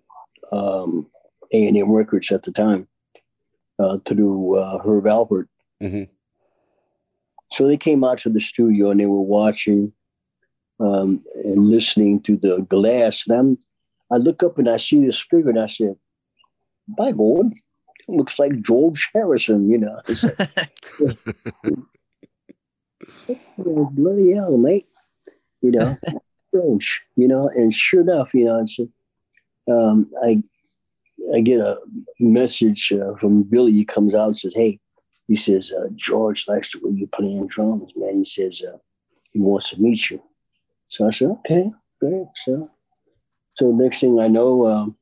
[0.51, 1.09] um,
[1.53, 2.87] A&M Records at the time
[3.79, 5.47] uh, through uh, Herb Alpert.
[5.81, 6.07] Mhm.
[7.51, 9.91] So they came out to the studio and they were watching
[10.79, 13.23] um, and listening to the glass.
[13.27, 13.57] And I'm,
[14.11, 15.95] I look up and I see this figure and I said,
[16.87, 17.53] by God,
[18.11, 19.99] looks like George Harrison, you know.
[20.39, 20.71] Like,
[23.59, 24.87] "Oh, bloody hell, mate.
[25.61, 25.97] You know,
[26.53, 28.79] George, you know, and sure enough, you know, it's,
[29.69, 30.41] um, I,
[31.35, 31.79] I get a
[32.19, 33.71] message uh, from Billy.
[33.71, 34.79] He comes out and says, Hey,
[35.27, 38.17] he says, uh, George likes the way you're playing drums, man.
[38.17, 38.77] He says, uh,
[39.31, 40.21] he wants to meet you.
[40.89, 42.25] So I said, okay, great.
[42.43, 42.69] So,
[43.53, 44.97] so next thing I know, um,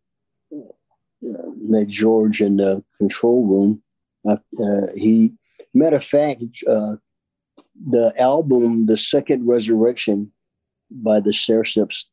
[1.69, 3.81] met George in the control room.
[4.27, 5.33] Uh, uh, he,
[5.73, 6.95] matter of fact, uh,
[7.87, 10.31] the album, the second resurrection
[10.91, 12.05] by the Stairsteps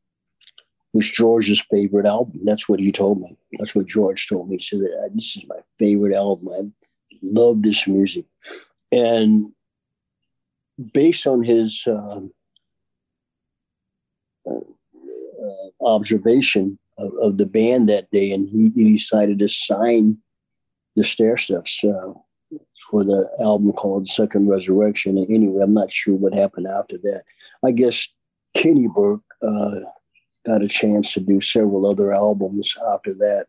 [0.92, 2.40] was George's favorite album.
[2.44, 3.36] That's what he told me.
[3.59, 4.57] That's what George told me.
[4.57, 4.80] He said,
[5.14, 6.48] this is my favorite album.
[6.48, 6.70] I
[7.22, 8.26] love this music.
[8.92, 9.52] And
[10.92, 12.20] based on his uh,
[14.48, 14.61] uh,
[15.80, 20.18] observation of, of, the band that day, and he, he decided to sign
[20.94, 22.14] the Stairsteps uh,
[22.90, 25.18] for the album called Second Resurrection.
[25.18, 27.22] And anyway, I'm not sure what happened after that.
[27.64, 28.09] I guess
[28.57, 29.80] Keni Burke uh,
[30.47, 33.47] got a chance to do several other albums after that.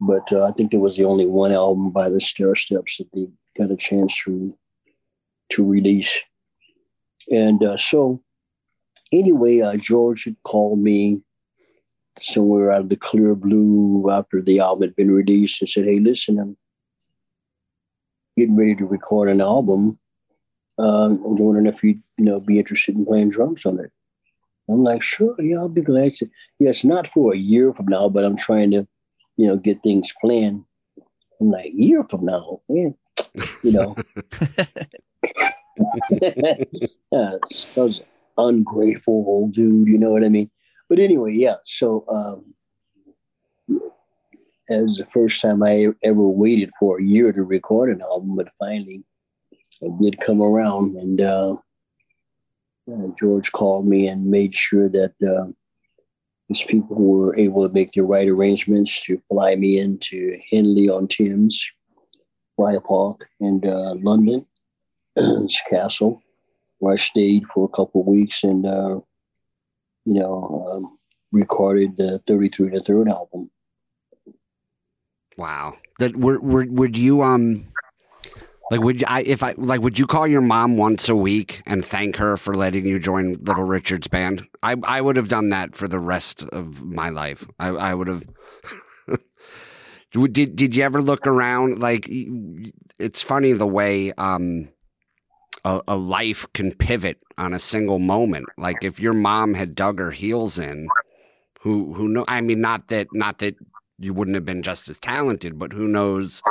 [0.00, 3.28] But uh, I think there was the only one album by the Stairsteps that they
[3.58, 4.56] got a chance to
[5.50, 6.16] to release.
[7.30, 8.22] And uh, so,
[9.12, 11.22] anyway, uh, George had called me
[12.20, 15.98] somewhere out of the clear blue after the album had been released and said, Hey,
[15.98, 16.56] listen, I'm
[18.36, 19.98] getting ready to record an album.
[20.78, 23.90] Um, I was wondering if you'd you know, be interested in playing drums on it.
[24.68, 26.28] I'm like, sure, yeah, I'll be glad to.
[26.58, 28.86] Yeah, it's not for a year from now, but I'm trying to,
[29.36, 30.64] you know, get things planned.
[31.40, 32.94] I'm like, year from now, man,
[33.62, 33.96] you know.
[36.10, 36.56] yeah,
[37.10, 38.02] I was
[38.36, 40.50] ungrateful old dude, you know what I mean?
[40.90, 41.54] But anyway, yeah.
[41.64, 43.80] So um,
[44.68, 48.48] as the first time I ever waited for a year to record an album, but
[48.58, 49.04] finally
[49.80, 51.56] it did come around, and uh,
[53.18, 55.46] George called me and made sure that uh,
[56.48, 61.06] his people were able to make the right arrangements to fly me into Henley on
[61.06, 61.64] Thames,
[62.56, 64.44] Friar Park, and uh, London
[65.70, 66.20] castle,
[66.80, 69.00] where I stayed for a couple of weeks and, uh,
[70.04, 70.98] you know, um,
[71.32, 73.50] recorded the 33 the third album.
[75.36, 75.78] Wow.
[75.98, 77.66] That were, were would you um
[78.70, 81.84] like would I if I like would you call your mom once a week and
[81.84, 84.46] thank her for letting you join Little Richard's band?
[84.62, 87.46] I I would have done that for the rest of my life.
[87.58, 88.22] I I would have
[90.32, 92.06] did did you ever look around like
[92.98, 94.68] it's funny the way um
[95.64, 98.46] a, a life can pivot on a single moment.
[98.56, 100.88] Like if your mom had dug her heels in,
[101.60, 103.56] who who know I mean not that not that
[103.98, 106.42] you wouldn't have been just as talented, but who knows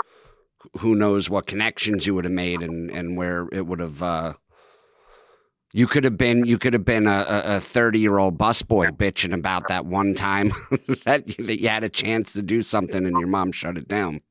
[0.80, 4.34] who knows what connections you would have made and and where it would have uh,
[5.74, 9.68] you could have been you could have been a 30 year old busboy bitching about
[9.68, 10.52] that one time
[11.06, 14.22] that, that you had a chance to do something and your mom shut it down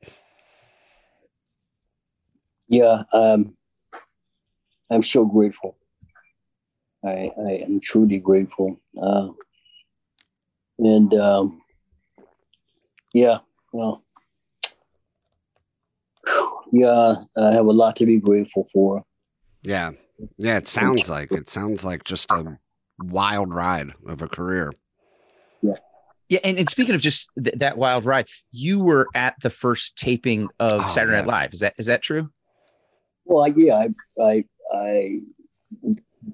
[2.69, 3.57] yeah um,
[4.91, 5.77] i'm so grateful
[7.05, 9.29] i i am truly grateful uh,
[10.79, 11.61] and um,
[13.13, 13.39] yeah
[13.73, 14.03] well
[16.73, 19.05] yeah, I have a lot to be grateful for.
[19.63, 19.93] Yeah.
[20.37, 22.59] Yeah, it sounds like it sounds like just a
[22.99, 24.73] wild ride of a career.
[25.63, 25.75] Yeah.
[26.29, 29.97] Yeah, and, and speaking of just th- that wild ride, you were at the first
[29.97, 31.21] taping of oh, Saturday yeah.
[31.21, 31.55] Night Live.
[31.55, 32.31] Is that is that true?
[33.25, 33.89] Well, I, yeah, I
[34.23, 34.45] I
[34.75, 35.21] I,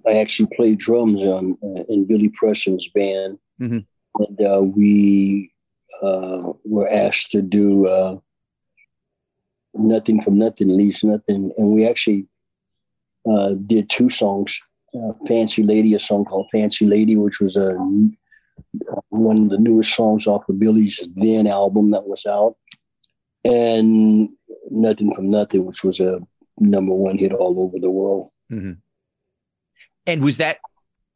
[0.07, 3.79] I actually played drums on uh, in Billy Preston's band, mm-hmm.
[4.19, 5.53] and uh, we
[6.03, 8.17] uh, were asked to do uh,
[9.75, 11.53] nothing from nothing leaves nothing.
[11.57, 12.27] And we actually
[13.31, 14.59] uh, did two songs.
[14.95, 17.77] Uh, Fancy Lady, a song called Fancy Lady, which was a
[19.09, 22.57] one of the newest songs off of Billy's then album that was out,
[23.45, 24.29] and
[24.71, 26.21] Nothing from Nothing, which was a
[26.59, 28.31] number one hit all over the world.
[28.51, 28.73] Mm-hmm.
[30.07, 30.59] And was that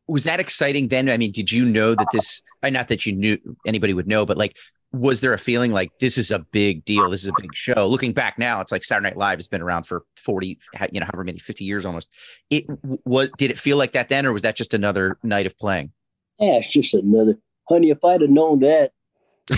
[0.06, 1.08] was that exciting then?
[1.08, 2.42] I mean, did you know that this?
[2.62, 4.56] Not that you knew anybody would know, but like,
[4.92, 7.10] was there a feeling like this is a big deal?
[7.10, 7.86] This is a big show.
[7.86, 10.58] Looking back now, it's like Saturday Night Live has been around for 40,
[10.90, 12.08] you know, however many, 50 years almost.
[12.50, 12.64] It
[13.04, 15.92] was, did it feel like that then, or was that just another night of playing?
[16.38, 18.92] Yeah, it's just another, honey, if I'd have known that,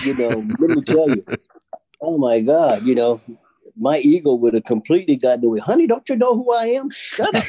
[0.03, 1.25] you know, let me tell you,
[2.01, 3.21] oh my God, you know,
[3.77, 5.59] my ego would have completely gotten away.
[5.59, 6.89] Honey, don't you know who I am?
[6.89, 7.45] Shut up.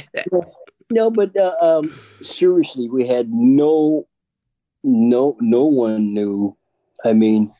[0.90, 1.92] no, but uh, um,
[2.22, 4.06] seriously, we had no
[4.82, 6.56] no no one knew.
[7.04, 7.52] I mean,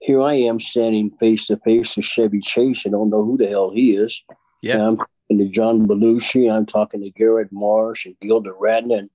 [0.00, 2.84] here I am standing face to face with Chevy Chase.
[2.86, 4.22] I don't know who the hell he is.
[4.60, 4.74] Yeah.
[4.74, 6.52] And I'm talking to John Belushi.
[6.52, 8.98] I'm talking to Garrett Morris and Gilda Radner.
[8.98, 9.10] And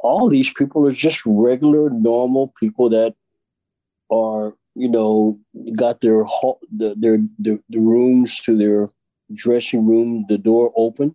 [0.00, 3.14] all these people are just regular, normal people that
[4.10, 5.38] are, you know,
[5.74, 6.24] got their
[6.70, 8.90] their their, their the rooms to their
[9.32, 11.14] dressing room, the door open,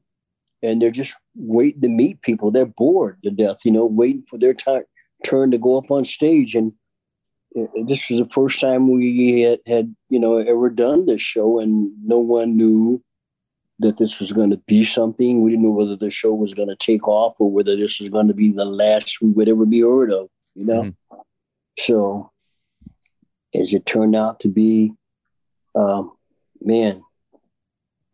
[0.61, 2.51] and they're just waiting to meet people.
[2.51, 4.83] They're bored to death, you know, waiting for their time
[5.23, 6.73] turn to go up on stage and
[7.85, 11.91] this was the first time we had, had you know ever done this show and
[12.03, 13.03] no one knew
[13.79, 15.41] that this was going to be something.
[15.41, 18.09] We didn't know whether the show was going to take off or whether this was
[18.09, 20.29] going to be the last we would ever be heard of.
[20.55, 21.19] You know, mm-hmm.
[21.79, 22.31] so
[23.53, 24.93] as it turned out to be,
[25.75, 26.11] um,
[26.61, 27.03] man,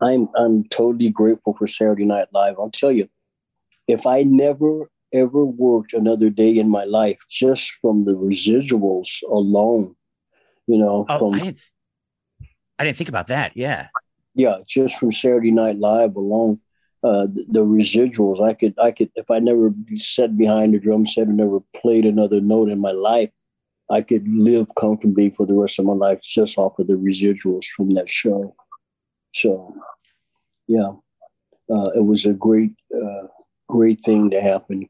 [0.02, 2.56] I'm I'm totally grateful for Saturday Night Live.
[2.60, 3.10] I'll tell you,
[3.88, 9.96] if I never ever worked another day in my life just from the residuals alone,
[10.68, 11.62] you know, oh, from I didn't,
[12.78, 13.56] I didn't think about that.
[13.56, 13.88] Yeah,
[14.36, 16.60] yeah, just from Saturday Night Live alone,
[17.04, 18.44] uh, the, the, residuals.
[18.44, 22.06] I could, I could, if I never sat behind the drum set and never played
[22.06, 23.32] another note in my life,
[23.90, 27.66] I could live comfortably for the rest of my life just off of the residuals
[27.66, 28.56] from that show.
[29.34, 29.74] So,
[30.68, 30.92] yeah,
[31.72, 33.28] uh, it was a great, uh,
[33.70, 34.90] great thing to happen,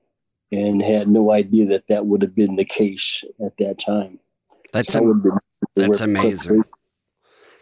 [0.52, 4.20] and had no idea that that would have been the case at that time.
[4.74, 5.22] That's so
[5.76, 6.64] that's amazing.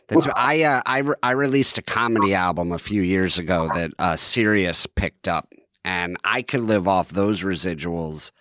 [0.07, 3.91] That's I uh, I re- I released a comedy album a few years ago that
[3.97, 5.51] uh, Sirius picked up,
[5.83, 8.31] and I could live off those residuals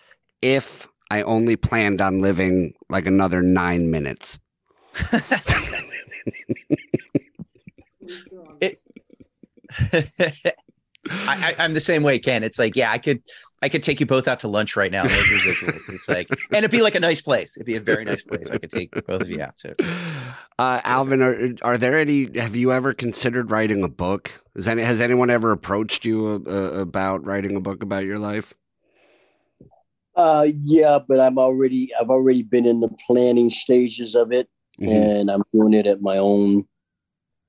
[0.42, 4.38] if I only planned on living like another nine minutes.
[8.60, 8.80] it,
[11.06, 12.42] I, am the same way, Ken.
[12.42, 13.22] It's like, yeah, I could,
[13.62, 15.02] I could take you both out to lunch right now.
[15.02, 15.12] Those.
[15.88, 17.56] It's like, and it'd be like a nice place.
[17.56, 18.50] It'd be a very nice place.
[18.50, 19.74] I could take both of you out to.
[20.58, 22.28] Uh, Alvin, are, are there any?
[22.38, 24.30] Have you ever considered writing a book?
[24.54, 28.54] Has any has anyone ever approached you uh, about writing a book about your life?
[30.16, 34.48] Uh, yeah, but I'm already I've already been in the planning stages of it,
[34.80, 34.90] mm-hmm.
[34.90, 36.66] and I'm doing it at my own.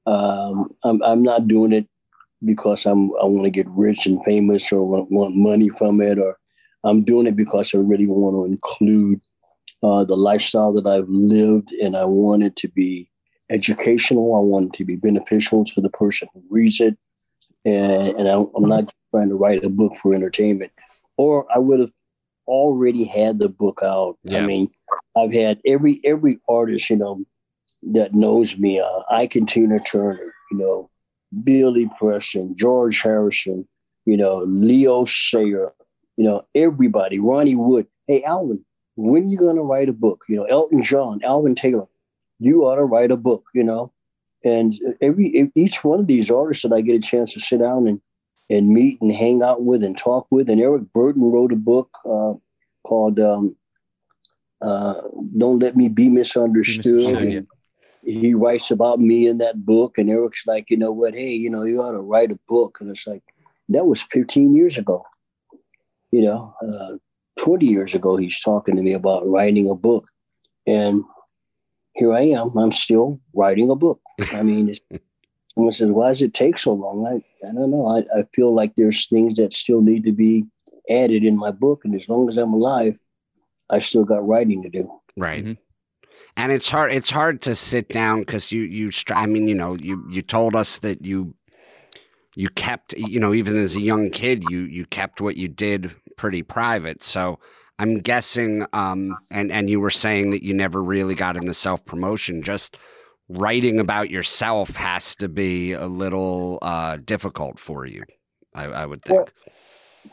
[0.08, 1.88] Um, I'm I'm not doing it
[2.44, 6.18] because I'm I want to get rich and famous or want, want money from it,
[6.18, 6.38] or
[6.84, 9.22] I'm doing it because I really want to include
[9.84, 13.10] uh, the lifestyle that I've lived, and I want it to be
[13.52, 14.36] educational.
[14.36, 16.98] I want it to be beneficial to the person who reads it,
[17.64, 20.72] and, and I, I'm not trying to write a book for entertainment.
[21.18, 21.92] Or I would have
[22.48, 24.18] already had the book out.
[24.24, 24.40] Yeah.
[24.40, 24.72] I mean,
[25.16, 27.22] I've had every every artist, you know,
[27.94, 28.80] that knows me.
[28.80, 30.90] Uh, Ike and Tina Turner, you know,
[31.44, 33.68] Billy Preston, George Harrison,
[34.06, 35.74] you know, Leo Sayer,
[36.18, 37.88] you know, everybody, Ronnie Wood.
[38.08, 38.64] Hey, Alvin,
[38.96, 40.24] when are you going to write a book?
[40.30, 41.88] You know, Elton John, Alvin Taylor,
[42.40, 43.92] you ought to write a book, you know.
[44.44, 47.88] And every each one of these artists that I get a chance to sit down
[47.88, 48.00] and
[48.50, 50.50] and meet and hang out with and talk with.
[50.50, 52.34] And Eric Burdon wrote a book uh,
[52.84, 53.56] called um,
[54.62, 55.02] uh,
[55.38, 57.48] "Don't Let Me Be Misunderstood." Be
[58.06, 61.16] he writes about me in that book, and Eric's like, you know what?
[61.16, 62.78] Hey, you know, you ought to write a book.
[62.80, 63.24] And it's like,
[63.70, 65.04] that was 15 years ago.
[66.12, 66.98] You know, uh,
[67.40, 70.08] 20 years ago, he's talking to me about writing a book.
[70.68, 71.04] And
[71.96, 72.56] here I am.
[72.58, 74.00] I'm still writing a book.
[74.34, 74.74] I mean,
[75.56, 77.06] someone says, why does it take so long?
[77.08, 77.88] I, I don't know.
[77.88, 80.46] I, I feel like there's things that still need to be
[80.90, 81.86] added in my book.
[81.86, 82.98] And as long as I'm alive,
[83.70, 84.92] I still got writing to do.
[85.18, 85.44] Right.
[85.44, 85.62] Mm-hmm
[86.38, 89.76] and it's hard it's hard to sit down because you you i mean you know
[89.76, 91.34] you you told us that you
[92.36, 95.94] you kept you know even as a young kid you you kept what you did
[96.18, 97.40] pretty private so
[97.80, 101.84] i'm guessing um and and you were saying that you never really got into self
[101.86, 102.78] promotion just
[103.30, 108.04] writing about yourself has to be a little uh difficult for you
[108.54, 109.28] i, I would think well,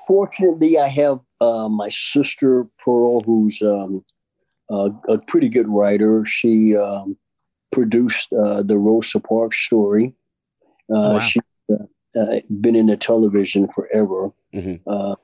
[0.07, 4.05] fortunately i have uh, my sister pearl who's um
[4.73, 6.25] uh, a pretty good writer.
[6.25, 7.17] She um,
[7.71, 10.15] produced uh, the Rosa Parks story.
[10.91, 11.19] Uh, oh, wow.
[11.19, 11.85] She's uh,
[12.19, 15.15] uh, been in the television forever, mm-hmm.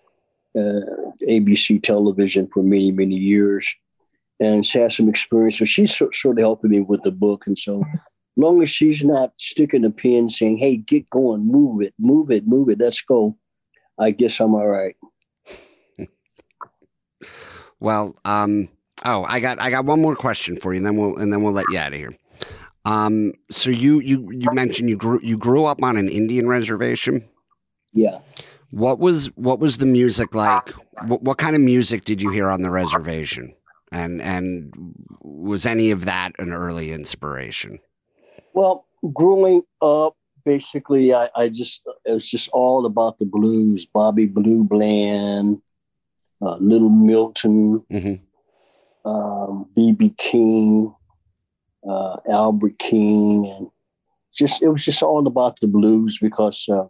[1.27, 3.75] ABC television for many, many years,
[4.41, 5.59] and she has some experience.
[5.59, 7.45] So she's sort of helping me with the book.
[7.47, 7.85] And so,
[8.37, 12.47] long as she's not sticking a pin saying, hey, get going, move it, move it,
[12.47, 13.37] move it, let's go,
[13.99, 14.97] I guess I'm all right.
[17.81, 18.69] well, um,
[19.05, 21.43] Oh, I got I got one more question for you, and then we'll and then
[21.43, 22.15] we'll let you out of here.
[22.85, 27.29] Um, so you you you mentioned you grew you grew up on an Indian reservation.
[27.93, 28.19] Yeah.
[28.71, 30.71] What was what was the music like?
[31.07, 33.55] What, what kind of music did you hear on the reservation?
[33.91, 34.73] And and
[35.21, 37.79] was any of that an early inspiration?
[38.53, 43.87] Well, growing up, basically, I, I just it was just all about the blues.
[43.87, 45.63] Bobby Blue Bland,
[46.43, 47.85] uh, Little Milton.
[47.91, 48.25] Mm-hmm
[49.09, 50.95] um, BB King,
[51.89, 53.69] uh, Albert King, and
[54.35, 56.85] just it was just all about the blues because uh,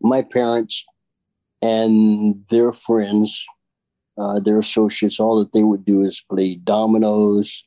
[0.00, 0.84] my parents
[1.62, 3.44] and their friends,
[4.16, 7.64] uh, their associates, all that they would do is play dominoes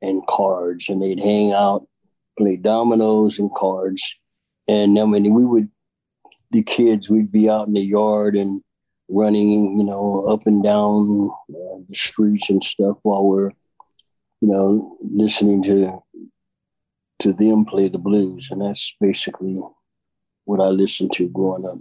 [0.00, 1.86] and cards, and they'd hang out,
[2.38, 4.02] play dominoes and cards,
[4.68, 5.68] and then when we would
[6.50, 8.62] the kids, we'd be out in the yard and
[9.08, 13.50] running, you know, up and down uh, the streets and stuff while we're,
[14.40, 15.98] you know, listening to
[17.20, 19.56] to them play the blues, and that's basically
[20.44, 21.78] what I listened to growing up.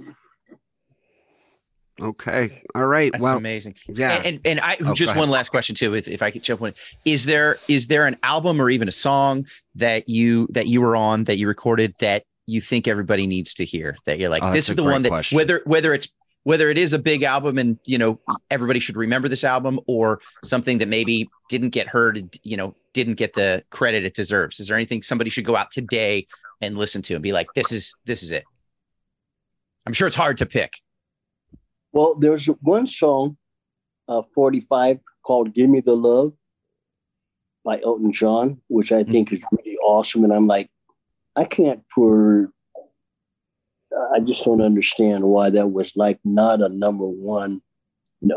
[2.01, 2.63] Okay.
[2.75, 3.11] All right.
[3.11, 3.75] That's well, amazing.
[3.87, 4.17] yeah.
[4.17, 6.61] And and, and I Oh, just one last question too, if, if I could jump
[6.61, 6.73] in.
[7.05, 9.45] Is there is there an album or even a song
[9.75, 13.65] that you that you were on that you recorded that you think everybody needs to
[13.65, 13.97] hear?
[14.05, 15.35] That you're like, Oh, this is the one that question.
[15.35, 16.09] whether whether it's
[16.43, 18.19] whether it is a big album and you know
[18.51, 23.15] everybody should remember this album or something that maybe didn't get heard, you know, didn't
[23.15, 24.59] get the credit it deserves.
[24.59, 26.27] Is there anything somebody should go out today
[26.61, 28.43] and listen to and be like, this is this is it?
[29.85, 30.73] I'm sure it's hard to pick.
[31.93, 33.37] Well, there's one song,
[34.07, 36.33] uh, 45, called Give Me the Love
[37.63, 40.23] by Elton John, which I think is really awesome.
[40.23, 40.69] And I'm like,
[41.35, 42.51] I can't for,
[44.13, 47.61] I just don't understand why that was like not a number one,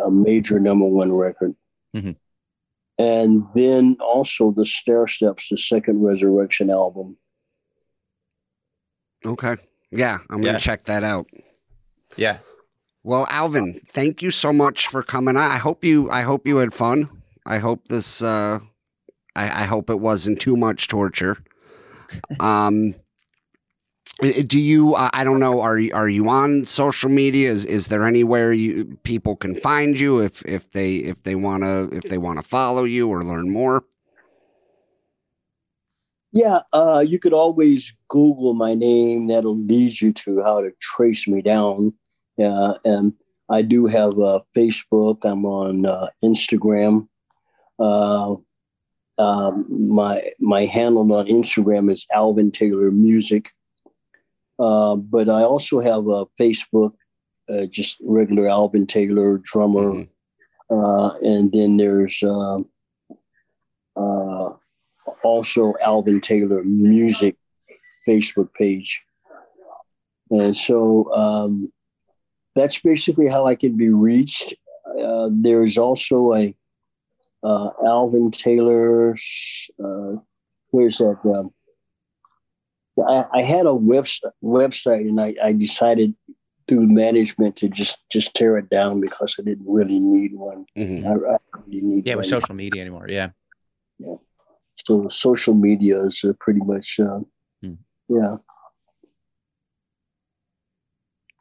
[0.04, 1.54] a major number one record.
[1.94, 2.16] Mhm.
[2.98, 7.16] And then also the Stairsteps, the second Resurrection album.
[9.24, 9.56] okay.
[9.90, 10.18] Yeah.
[10.28, 11.26] I'm going to check that out.
[12.16, 12.38] Yeah.
[13.02, 15.36] Well, Alvin, thank you so much for coming.
[15.36, 17.08] I hope you I hope you had fun.
[17.46, 18.58] I hope this uh
[19.34, 21.38] I, I hope it wasn't too much torture.
[22.40, 22.94] Um
[24.20, 28.04] do you I don't know are you are you on social media is is there
[28.04, 32.18] anywhere you people can find you if if they if they want to if they
[32.18, 33.84] want to follow you or learn more?
[36.32, 39.26] Yeah, uh, you could always Google my name.
[39.26, 41.94] That'll lead you to how to trace me down.
[42.40, 43.12] Uh, and
[43.48, 45.18] I do have uh, Facebook.
[45.24, 47.08] I'm on uh, Instagram.
[47.78, 48.36] Uh,
[49.18, 53.50] um, my my handle on Instagram is Alvin Taylor Music.
[54.58, 56.92] Uh, but I also have a Facebook,
[57.48, 59.92] uh, just regular Alvin Taylor drummer.
[59.92, 60.08] Mhm.
[60.70, 62.68] Uh, and then there's um
[63.96, 64.50] uh,
[65.24, 67.36] also Alvin Taylor Music
[68.06, 69.02] Facebook page.
[70.30, 71.72] And so um,
[72.54, 74.54] that's basically how I can be reached.
[75.00, 76.54] Uh, there's also a
[77.42, 79.16] uh, Alvin Taylor,
[79.82, 80.12] uh,
[80.70, 81.18] where's that?
[81.24, 81.52] Um,
[83.08, 86.14] I, I had a website, website and I, I decided
[86.68, 90.66] through management to just just tear it down because I didn't really need one.
[90.76, 91.06] Mhm.
[91.06, 91.36] I, I
[91.66, 93.06] really need Yeah, with social media anymore.
[93.08, 93.30] Yeah.
[93.98, 94.16] yeah.
[94.86, 97.20] So social media is uh, pretty much, uh,
[97.62, 97.74] Hmm.
[98.08, 98.36] yeah.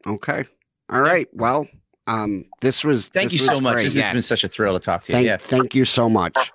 [0.07, 0.45] Okay.
[0.89, 1.27] All right.
[1.33, 1.67] Well,
[2.07, 3.73] um this was Thank this you so much.
[3.75, 3.83] great.
[3.83, 4.03] This Yeah.
[4.03, 5.13] has been such a thrill to talk to you.
[5.13, 5.37] Thank, yeah.
[5.37, 6.51] thank you so much.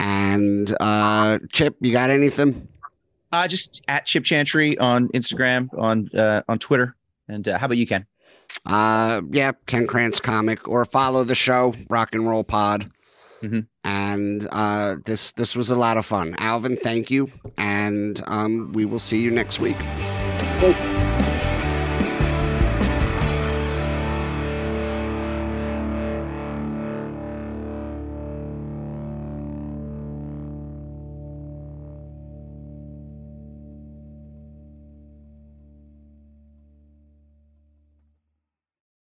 [0.00, 2.68] And uh Chip, you got anything?
[3.32, 6.94] Uh, just at Chip Chantry on Instagram, on uh, on Twitter.
[7.28, 8.06] And uh, how about you, Ken?
[8.66, 12.90] Uh yeah, Ken Krantz comic or follow the show, Rock and Roll Pod.
[13.42, 13.66] Mhm.
[13.84, 16.34] And uh this this was a lot of fun.
[16.38, 17.30] Alvin, thank you.
[17.58, 19.76] And um we will see you next week.
[20.60, 20.93] Thank you.